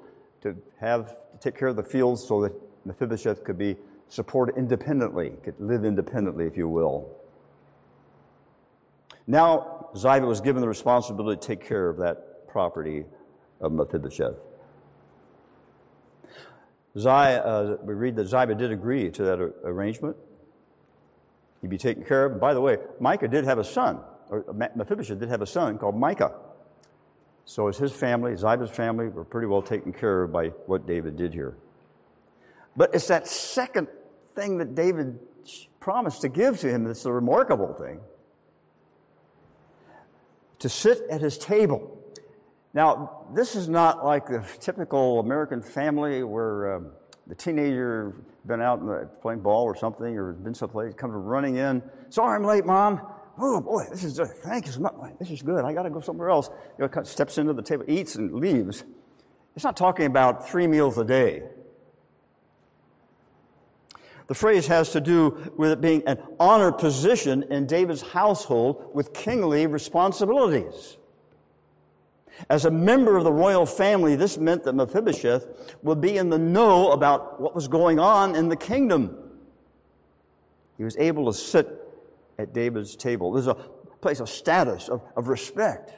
to 0.43 0.57
have 0.79 1.09
to 1.09 1.39
take 1.41 1.59
care 1.59 1.69
of 1.69 1.77
the 1.77 1.83
fields 1.83 2.27
so 2.27 2.43
that 2.43 2.53
Mephibosheth 2.85 3.45
could 3.45 3.59
be 3.59 3.77
supported 4.11 4.57
independently, 4.57 5.33
could 5.45 5.59
live 5.59 5.85
independently, 5.85 6.45
if 6.45 6.57
you 6.57 6.69
will. 6.69 7.09
Now, 9.27 9.89
Ziba 9.97 10.27
was 10.27 10.41
given 10.41 10.61
the 10.61 10.69
responsibility 10.69 11.41
to 11.41 11.47
take 11.47 11.67
care 11.67 11.89
of 11.89 11.97
that 11.99 12.49
property 12.49 13.07
of 13.61 13.73
Mephibosheth. 13.73 14.35
Ziba, 16.99 17.47
uh, 17.47 17.77
we 17.83 17.95
read 17.95 18.17
that 18.17 18.27
Ziba 18.27 18.57
did 18.57 18.73
agree 18.73 19.11
to 19.13 19.23
that 19.23 19.41
arrangement. 19.65 20.17
He'd 21.61 21.71
be 21.71 21.79
taken 21.79 22.05
care 22.05 22.27
of. 22.27 22.41
By 22.41 22.53
the 22.53 22.61
way, 22.61 22.79
Micah 22.99 23.29
did 23.29 23.45
have 23.45 23.59
a 23.59 23.65
son, 23.65 24.01
or 24.29 24.45
Mephibosheth 24.75 25.21
did 25.21 25.29
have 25.29 25.43
a 25.43 25.47
son 25.47 25.79
called 25.79 25.97
Micah. 25.97 26.35
So 27.45 27.69
as 27.69 27.77
his 27.79 27.93
family, 27.93 28.35
Ziba's 28.35 28.71
family, 28.71 29.07
were 29.07 29.25
pretty 29.25 29.47
well 29.47 29.63
taken 29.63 29.93
care 29.93 30.25
of 30.25 30.33
by 30.33 30.49
what 30.67 30.87
David 30.87 31.17
did 31.17 31.33
here. 31.33 31.57
But 32.77 32.95
it's 32.95 33.07
that 33.09 33.29
second 33.29 33.87
thing 34.41 34.59
that 34.59 34.75
David 34.75 35.19
promised 35.81 36.23
to 36.23 36.29
give 36.29 36.59
to 36.61 36.69
him 36.69 36.85
that's 36.85 37.05
a 37.05 37.13
remarkable 37.13 37.75
thing. 37.75 38.01
To 40.61 40.69
sit 40.69 41.03
at 41.11 41.21
his 41.21 41.39
table. 41.39 41.99
Now, 42.73 43.27
this 43.35 43.57
is 43.57 43.69
not 43.69 44.05
like 44.05 44.27
the 44.27 44.45
typical 44.61 45.21
American 45.21 45.63
family 45.63 46.23
where 46.23 46.77
um, 46.77 46.93
the 47.27 47.35
teenager 47.35 48.15
been 48.47 48.61
out 48.61 48.81
playing 49.21 49.41
ball 49.41 49.65
or 49.65 49.77
something, 49.77 50.17
or 50.17 50.33
been 50.33 50.55
someplace, 50.55 50.95
comes 50.95 51.15
running 51.15 51.57
in. 51.57 51.83
Sorry, 52.09 52.37
I'm 52.37 52.45
late, 52.45 52.65
mom. 52.65 53.01
Oh 53.39 53.61
boy, 53.61 53.85
this 53.91 54.05
is 54.05 54.19
thank 54.43 54.67
you 54.67 54.73
so 54.73 54.81
much. 54.81 54.95
This 55.19 55.31
is 55.31 55.43
good. 55.43 55.65
I 55.65 55.73
got 55.73 55.83
to 55.85 55.91
go 55.91 56.01
somewhere 56.01 56.31
else. 56.31 56.51
You 56.79 56.89
know, 56.89 57.03
steps 57.03 57.39
into 57.39 57.53
the 57.53 57.63
table, 57.63 57.85
eats 57.89 58.15
and 58.17 58.35
leaves. 58.35 58.85
It's 59.57 59.65
not 59.65 59.77
talking 59.77 60.07
about 60.07 60.49
three 60.49 60.67
meals 60.67 60.97
a 60.99 61.05
day. 61.05 61.43
The 64.31 64.37
phrase 64.37 64.69
has 64.69 64.93
to 64.93 65.01
do 65.01 65.53
with 65.57 65.73
it 65.73 65.81
being 65.81 66.05
an 66.07 66.23
honor 66.39 66.71
position 66.71 67.43
in 67.51 67.67
David's 67.67 68.01
household 68.01 68.95
with 68.95 69.13
kingly 69.13 69.67
responsibilities. 69.67 70.99
As 72.49 72.65
a 72.65 72.71
member 72.71 73.17
of 73.17 73.25
the 73.25 73.33
royal 73.33 73.67
family, 73.67 74.15
this 74.15 74.39
meant 74.39 74.63
that 74.63 74.75
Mephibosheth 74.77 75.75
would 75.83 76.01
be 76.01 76.17
in 76.17 76.31
the 76.31 76.39
know 76.39 76.93
about 76.93 77.41
what 77.41 77.57
was 77.57 77.67
going 77.67 77.99
on 77.99 78.37
in 78.37 78.49
the 78.49 78.55
kingdom. 78.55 79.17
He 80.79 80.85
was 80.85 80.97
able 80.99 81.27
to 81.27 81.37
sit 81.37 81.67
at 82.39 82.55
David's 82.55 82.95
table. 82.95 83.33
There's 83.33 83.49
a 83.49 83.55
place 84.01 84.21
of 84.21 84.29
status, 84.29 84.89
of, 84.89 85.03
of 85.17 85.27
respect. 85.27 85.93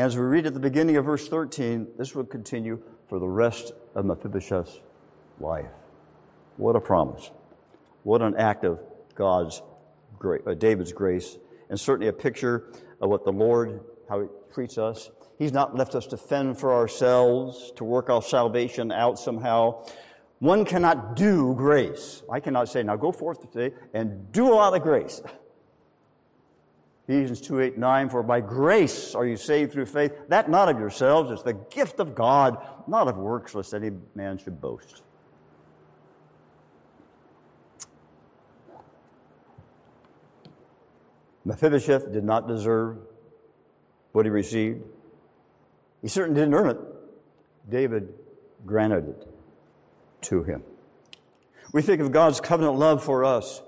As 0.00 0.16
we 0.16 0.24
read 0.24 0.46
at 0.46 0.54
the 0.54 0.58
beginning 0.58 0.96
of 0.96 1.04
verse 1.04 1.28
13, 1.28 1.90
this 1.96 2.16
would 2.16 2.28
continue 2.28 2.82
for 3.08 3.20
the 3.20 3.28
rest 3.28 3.70
of 3.94 4.04
Mephibosheth's 4.04 4.80
life. 5.38 5.70
What 6.56 6.76
a 6.76 6.80
promise. 6.80 7.30
What 8.02 8.22
an 8.22 8.36
act 8.36 8.64
of 8.64 8.80
God's, 9.14 9.62
uh, 10.24 10.54
David's 10.54 10.92
grace, 10.92 11.36
and 11.68 11.78
certainly 11.78 12.08
a 12.08 12.12
picture 12.12 12.70
of 13.00 13.10
what 13.10 13.24
the 13.24 13.32
Lord 13.32 13.80
how 14.08 14.20
he 14.20 14.28
treats 14.52 14.78
us. 14.78 15.10
He's 15.38 15.52
not 15.52 15.76
left 15.76 15.94
us 15.94 16.06
to 16.08 16.16
fend 16.16 16.58
for 16.58 16.72
ourselves, 16.72 17.72
to 17.76 17.84
work 17.84 18.10
our 18.10 18.22
salvation 18.22 18.92
out 18.92 19.18
somehow. 19.18 19.84
One 20.38 20.64
cannot 20.64 21.16
do 21.16 21.54
grace. 21.54 22.22
I 22.30 22.40
cannot 22.40 22.68
say, 22.68 22.82
now 22.82 22.96
go 22.96 23.12
forth 23.12 23.50
today 23.50 23.74
and 23.92 24.30
do 24.32 24.52
a 24.52 24.54
lot 24.54 24.74
of 24.74 24.82
grace. 24.82 25.22
Ephesians 27.08 27.40
2 27.42 27.60
8 27.60 27.78
9, 27.78 28.08
for 28.08 28.22
by 28.22 28.40
grace 28.40 29.14
are 29.14 29.26
you 29.26 29.36
saved 29.36 29.72
through 29.72 29.86
faith, 29.86 30.12
that 30.28 30.48
not 30.48 30.68
of 30.68 30.78
yourselves, 30.78 31.30
it's 31.30 31.42
the 31.42 31.52
gift 31.52 32.00
of 32.00 32.14
God, 32.14 32.56
not 32.86 33.08
of 33.08 33.18
works, 33.18 33.54
lest 33.54 33.74
any 33.74 33.90
man 34.14 34.38
should 34.38 34.60
boast. 34.60 35.02
Mephibosheth 41.44 42.12
did 42.12 42.24
not 42.24 42.48
deserve 42.48 42.98
what 44.12 44.24
he 44.24 44.30
received. 44.30 44.82
He 46.00 46.08
certainly 46.08 46.40
didn't 46.40 46.54
earn 46.54 46.70
it. 46.70 46.78
David 47.68 48.14
granted 48.64 49.08
it 49.08 49.28
to 50.22 50.42
him. 50.42 50.62
We 51.72 51.82
think 51.82 52.00
of 52.00 52.12
God's 52.12 52.40
covenant 52.40 52.76
love 52.76 53.02
for 53.02 53.24
us. 53.24 53.62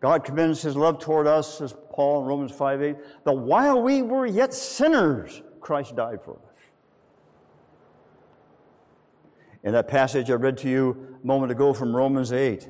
God 0.00 0.24
commends 0.24 0.62
his 0.62 0.76
love 0.76 0.98
toward 0.98 1.26
us, 1.26 1.60
as 1.60 1.74
Paul 1.90 2.22
in 2.22 2.26
Romans 2.26 2.52
5 2.52 2.82
8, 2.82 2.96
that 3.24 3.32
while 3.32 3.80
we 3.80 4.02
were 4.02 4.26
yet 4.26 4.52
sinners, 4.52 5.42
Christ 5.60 5.94
died 5.94 6.20
for 6.24 6.32
us. 6.32 6.38
In 9.62 9.72
that 9.72 9.86
passage 9.86 10.28
I 10.30 10.34
read 10.34 10.56
to 10.58 10.68
you 10.68 11.18
a 11.22 11.26
moment 11.26 11.52
ago 11.52 11.72
from 11.72 11.94
Romans 11.94 12.32
8, 12.32 12.68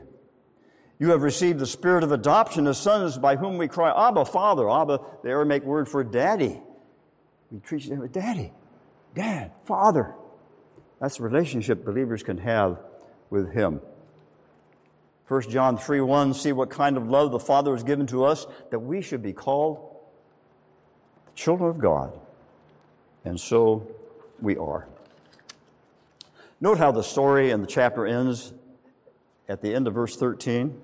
you 0.99 1.11
have 1.11 1.23
received 1.23 1.59
the 1.59 1.67
spirit 1.67 2.05
of 2.05 2.13
adoption 2.13 2.67
as 2.67 2.79
sons 2.79 3.19
by 3.19 3.37
whom 3.37 3.59
we 3.59 3.69
cry, 3.69 3.91
Abba, 4.09 4.25
Father. 4.25 4.71
Abba, 4.71 5.01
the 5.23 5.31
Aramaic 5.31 5.65
word 5.65 5.89
for 5.89 6.05
daddy. 6.05 6.61
We 7.51 7.61
treat 7.61 7.85
him 7.85 8.03
as 8.03 8.11
daddy, 8.11 8.53
dad, 9.15 9.53
father. 9.65 10.15
That's 11.01 11.19
the 11.19 11.25
relationship 11.25 11.85
believers 11.85 12.23
can 12.23 12.39
have 12.39 12.79
with 13.29 13.53
him. 13.53 13.81
1 15.29 15.51
John 15.51 15.77
3 15.77 16.01
1, 16.01 16.35
see 16.35 16.53
what 16.53 16.71
kind 16.71 16.97
of 16.97 17.09
love 17.09 17.31
the 17.31 17.41
Father 17.41 17.73
has 17.73 17.83
given 17.83 18.07
to 18.09 18.25
us 18.25 18.47
that 18.71 18.79
we 18.79 19.03
should 19.03 19.23
be 19.23 19.33
called 19.33 19.97
the 21.27 21.33
children 21.35 21.71
of 21.71 21.79
God. 21.79 22.19
And 23.25 23.41
so 23.41 23.87
we 24.41 24.57
are. 24.57 24.87
Note 26.61 26.79
how 26.79 26.93
the 26.93 27.03
story 27.03 27.51
and 27.51 27.63
the 27.63 27.67
chapter 27.67 28.07
ends 28.07 28.53
at 29.53 29.61
the 29.61 29.75
end 29.75 29.87
of 29.87 29.93
verse 29.93 30.17
13. 30.17 30.81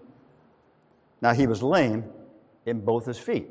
Now, 1.23 1.33
he 1.33 1.47
was 1.47 1.63
lame 1.63 2.05
in 2.67 2.81
both 2.85 3.07
his 3.07 3.19
feet. 3.19 3.49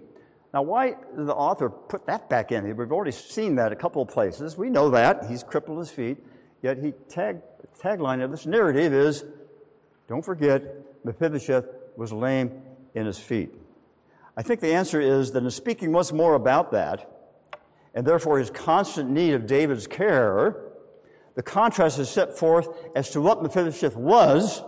Now, 0.53 0.61
why 0.61 0.95
the 1.15 1.33
author 1.33 1.69
put 1.69 2.05
that 2.05 2.29
back 2.29 2.51
in? 2.51 2.63
We've 2.77 2.91
already 2.91 3.11
seen 3.11 3.55
that 3.55 3.71
a 3.71 3.75
couple 3.75 4.01
of 4.01 4.09
places. 4.09 4.57
We 4.57 4.69
know 4.69 4.91
that. 4.91 5.25
He's 5.27 5.43
crippled 5.43 5.79
his 5.79 5.89
feet. 5.89 6.17
Yet 6.61 6.77
he 6.77 6.93
tag, 7.09 7.41
tagline 7.81 8.23
of 8.23 8.29
this 8.29 8.45
narrative 8.45 8.93
is, 8.93 9.25
don't 10.07 10.23
forget, 10.23 10.63
Mephibosheth 11.03 11.65
was 11.95 12.13
lame 12.13 12.51
in 12.93 13.07
his 13.07 13.17
feet. 13.17 13.53
I 14.37 14.43
think 14.43 14.61
the 14.61 14.73
answer 14.73 15.01
is 15.01 15.31
that 15.31 15.43
in 15.43 15.49
speaking 15.49 15.91
once 15.91 16.13
more 16.13 16.35
about 16.35 16.71
that, 16.71 17.11
and 17.95 18.05
therefore 18.05 18.37
his 18.37 18.51
constant 18.51 19.09
need 19.09 19.33
of 19.33 19.47
David's 19.47 19.87
care, 19.87 20.55
the 21.33 21.41
contrast 21.43 21.97
is 21.97 22.07
set 22.07 22.37
forth 22.37 22.69
as 22.95 23.09
to 23.11 23.21
what 23.21 23.41
Mephibosheth 23.41 23.95
was 23.95 24.61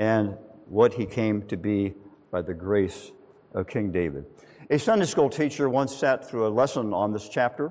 and 0.00 0.34
what 0.66 0.94
he 0.94 1.04
came 1.04 1.42
to 1.42 1.58
be 1.58 1.94
by 2.30 2.40
the 2.40 2.54
grace 2.54 3.12
of 3.52 3.68
King 3.68 3.92
David. 3.92 4.24
A 4.70 4.78
Sunday 4.78 5.04
school 5.04 5.28
teacher 5.28 5.68
once 5.68 5.94
sat 5.94 6.26
through 6.28 6.46
a 6.46 6.48
lesson 6.48 6.94
on 6.94 7.12
this 7.12 7.28
chapter, 7.28 7.70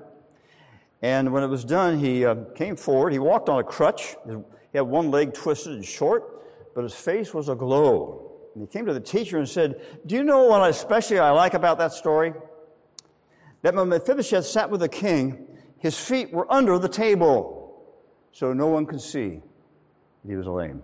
and 1.02 1.32
when 1.32 1.42
it 1.42 1.48
was 1.48 1.64
done, 1.64 1.98
he 1.98 2.24
uh, 2.24 2.36
came 2.54 2.76
forward. 2.76 3.12
He 3.12 3.18
walked 3.18 3.48
on 3.48 3.58
a 3.58 3.64
crutch. 3.64 4.14
He 4.26 4.78
had 4.78 4.82
one 4.82 5.10
leg 5.10 5.34
twisted 5.34 5.72
and 5.72 5.84
short, 5.84 6.72
but 6.74 6.84
his 6.84 6.94
face 6.94 7.34
was 7.34 7.48
aglow. 7.48 8.30
And 8.54 8.62
he 8.62 8.68
came 8.68 8.86
to 8.86 8.94
the 8.94 9.00
teacher 9.00 9.38
and 9.38 9.48
said, 9.48 9.80
Do 10.06 10.14
you 10.14 10.22
know 10.22 10.44
what 10.44 10.68
especially 10.70 11.18
I 11.18 11.30
like 11.30 11.54
about 11.54 11.78
that 11.78 11.92
story? 11.92 12.32
That 13.62 13.74
when 13.74 13.88
Mephibosheth 13.88 14.46
sat 14.46 14.70
with 14.70 14.80
the 14.80 14.88
king, 14.88 15.48
his 15.78 15.98
feet 15.98 16.32
were 16.32 16.50
under 16.52 16.78
the 16.78 16.88
table, 16.88 17.82
so 18.30 18.52
no 18.52 18.68
one 18.68 18.86
could 18.86 19.00
see 19.00 19.40
he 20.24 20.36
was 20.36 20.46
lame. 20.46 20.82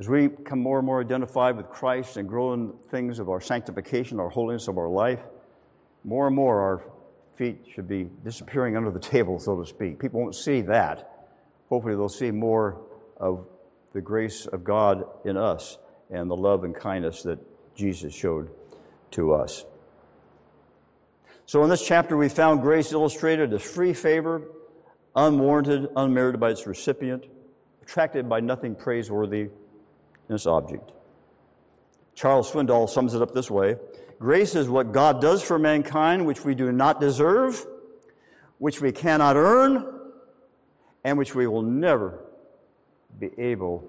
As 0.00 0.08
we 0.08 0.28
become 0.28 0.60
more 0.60 0.78
and 0.78 0.86
more 0.86 1.02
identified 1.02 1.58
with 1.58 1.68
Christ 1.68 2.16
and 2.16 2.26
grow 2.26 2.54
in 2.54 2.72
things 2.88 3.18
of 3.18 3.28
our 3.28 3.40
sanctification, 3.40 4.18
our 4.18 4.30
holiness 4.30 4.66
of 4.66 4.78
our 4.78 4.88
life, 4.88 5.20
more 6.04 6.26
and 6.26 6.34
more 6.34 6.58
our 6.58 6.82
feet 7.34 7.66
should 7.70 7.86
be 7.86 8.08
disappearing 8.24 8.78
under 8.78 8.90
the 8.90 8.98
table, 9.14 9.38
so 9.38 9.60
to 9.60 9.66
speak. 9.66 9.98
People 9.98 10.20
won't 10.20 10.34
see 10.34 10.62
that. 10.62 11.28
Hopefully, 11.68 11.94
they'll 11.94 12.08
see 12.08 12.30
more 12.30 12.80
of 13.18 13.46
the 13.92 14.00
grace 14.00 14.46
of 14.46 14.64
God 14.64 15.04
in 15.26 15.36
us 15.36 15.76
and 16.10 16.30
the 16.30 16.36
love 16.36 16.64
and 16.64 16.74
kindness 16.74 17.22
that 17.24 17.38
Jesus 17.76 18.14
showed 18.14 18.48
to 19.10 19.34
us. 19.34 19.66
So, 21.44 21.62
in 21.62 21.68
this 21.68 21.86
chapter, 21.86 22.16
we 22.16 22.30
found 22.30 22.62
grace 22.62 22.92
illustrated 22.92 23.52
as 23.52 23.62
free 23.62 23.92
favor, 23.92 24.48
unwarranted, 25.14 25.90
unmerited 25.94 26.40
by 26.40 26.52
its 26.52 26.66
recipient, 26.66 27.26
attracted 27.82 28.30
by 28.30 28.40
nothing 28.40 28.74
praiseworthy 28.74 29.50
its 30.34 30.46
object. 30.46 30.92
Charles 32.14 32.50
Swindoll 32.50 32.88
sums 32.88 33.14
it 33.14 33.22
up 33.22 33.32
this 33.32 33.50
way 33.50 33.76
Grace 34.18 34.54
is 34.54 34.68
what 34.68 34.92
God 34.92 35.20
does 35.22 35.42
for 35.42 35.58
mankind, 35.58 36.26
which 36.26 36.44
we 36.44 36.54
do 36.54 36.70
not 36.70 37.00
deserve, 37.00 37.66
which 38.58 38.80
we 38.80 38.92
cannot 38.92 39.36
earn, 39.36 40.00
and 41.04 41.16
which 41.16 41.34
we 41.34 41.46
will 41.46 41.62
never 41.62 42.22
be 43.18 43.30
able 43.38 43.88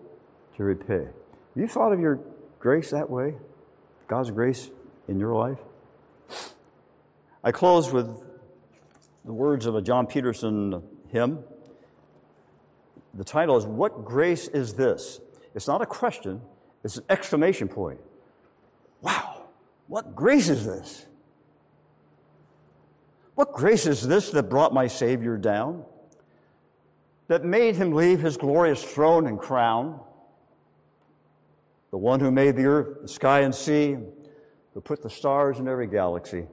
to 0.56 0.64
repay. 0.64 1.04
Have 1.04 1.58
you 1.58 1.68
thought 1.68 1.92
of 1.92 2.00
your 2.00 2.20
grace 2.60 2.92
that 2.92 3.10
way? 3.10 3.36
God's 4.08 4.32
grace 4.32 4.70
in 5.10 5.20
your 5.20 5.36
life? 5.36 5.60
I 7.44 7.52
close 7.52 7.92
with 7.92 8.08
the 9.26 9.34
words 9.34 9.66
of 9.66 9.76
a 9.76 9.82
John 9.82 10.08
Peterson 10.08 10.82
hymn. 11.10 11.44
The 13.14 13.24
title 13.26 13.58
is 13.58 13.66
What 13.66 14.06
Grace 14.06 14.48
is 14.48 14.76
This? 14.76 15.20
It's 15.54 15.68
not 15.68 15.82
a 15.82 15.86
question, 15.86 16.42
it's 16.84 16.98
an 16.98 17.04
exclamation 17.10 17.68
point. 17.68 18.00
Wow, 19.02 19.44
what 19.88 20.16
grace 20.16 20.50
is 20.50 20.66
this? 20.66 21.06
What 23.36 23.54
grace 23.54 23.86
is 23.86 24.08
this 24.08 24.30
that 24.32 24.44
brought 24.50 24.74
my 24.74 24.88
Savior 24.88 25.38
down? 25.38 25.84
That 27.28 27.44
made 27.44 27.76
him 27.76 27.92
leave 27.94 28.22
his 28.22 28.38
glorious 28.38 28.84
throne 28.84 29.26
and 29.28 29.40
crown? 29.40 30.00
The 31.92 31.98
one 31.98 32.20
who 32.20 32.32
made 32.32 32.56
the 32.56 32.66
earth, 32.66 33.02
the 33.02 33.08
sky, 33.08 33.42
and 33.42 33.54
sea, 33.54 33.98
who 34.74 34.82
put 34.82 35.02
the 35.02 35.10
stars 35.10 35.60
in 35.60 35.68
every 35.68 35.88
galaxy. 35.88 36.48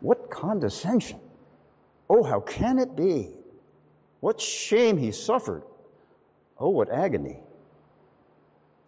What 0.00 0.30
condescension! 0.30 1.18
Oh, 2.08 2.22
how 2.22 2.40
can 2.40 2.78
it 2.78 2.94
be? 2.94 3.30
What 4.20 4.40
shame 4.40 4.98
he 4.98 5.10
suffered! 5.10 5.62
Oh, 6.58 6.68
what 6.68 6.90
agony. 6.90 7.40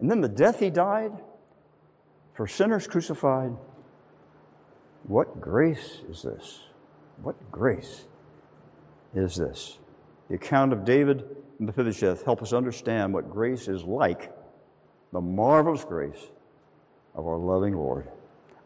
And 0.00 0.10
then 0.10 0.20
the 0.20 0.28
death 0.28 0.60
he 0.60 0.70
died 0.70 1.12
for 2.34 2.46
sinners 2.46 2.86
crucified. 2.86 3.56
What 5.04 5.40
grace 5.40 6.00
is 6.08 6.22
this? 6.22 6.60
What 7.22 7.50
grace 7.50 8.04
is 9.14 9.36
this? 9.36 9.78
The 10.28 10.34
account 10.34 10.72
of 10.72 10.84
David 10.84 11.24
and 11.58 11.66
Mephibosheth 11.66 12.24
help 12.24 12.42
us 12.42 12.52
understand 12.52 13.14
what 13.14 13.30
grace 13.30 13.68
is 13.68 13.84
like, 13.84 14.32
the 15.12 15.20
marvelous 15.20 15.84
grace 15.84 16.30
of 17.14 17.26
our 17.26 17.38
loving 17.38 17.74
Lord. 17.74 18.08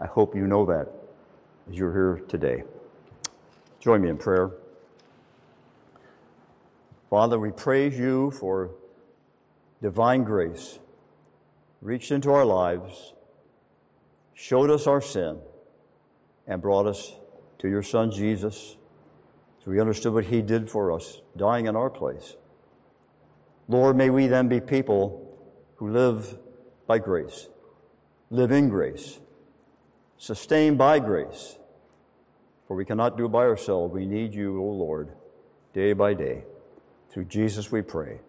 I 0.00 0.06
hope 0.06 0.34
you 0.34 0.46
know 0.46 0.66
that 0.66 0.88
as 1.70 1.76
you're 1.76 1.92
here 1.92 2.24
today. 2.26 2.64
Join 3.78 4.02
me 4.02 4.08
in 4.08 4.16
prayer. 4.16 4.50
Father, 7.08 7.38
we 7.38 7.50
praise 7.50 7.98
you 7.98 8.30
for 8.32 8.70
divine 9.82 10.24
grace 10.24 10.78
reached 11.80 12.10
into 12.10 12.30
our 12.30 12.44
lives, 12.44 13.14
showed 14.34 14.70
us 14.70 14.86
our 14.86 15.00
sin, 15.00 15.38
and 16.46 16.60
brought 16.60 16.86
us 16.86 17.14
to 17.58 17.68
your 17.68 17.82
Son 17.82 18.10
Jesus. 18.10 18.76
So 19.64 19.70
we 19.70 19.80
understood 19.80 20.12
what 20.12 20.26
he 20.26 20.42
did 20.42 20.70
for 20.70 20.92
us, 20.92 21.20
dying 21.36 21.66
in 21.66 21.76
our 21.76 21.90
place. 21.90 22.36
Lord, 23.68 23.96
may 23.96 24.10
we 24.10 24.26
then 24.26 24.48
be 24.48 24.60
people 24.60 25.38
who 25.76 25.90
live 25.90 26.38
by 26.86 26.98
grace, 26.98 27.48
live 28.30 28.50
in 28.50 28.68
grace, 28.68 29.20
sustained 30.18 30.76
by 30.76 30.98
grace. 30.98 31.56
For 32.66 32.76
we 32.76 32.84
cannot 32.84 33.16
do 33.16 33.26
it 33.26 33.30
by 33.30 33.44
ourselves. 33.46 33.92
We 33.92 34.06
need 34.06 34.32
you, 34.34 34.60
O 34.60 34.64
Lord, 34.64 35.12
day 35.72 35.92
by 35.92 36.14
day. 36.14 36.44
Through 37.10 37.24
Jesus 37.24 37.72
we 37.72 37.82
pray. 37.82 38.20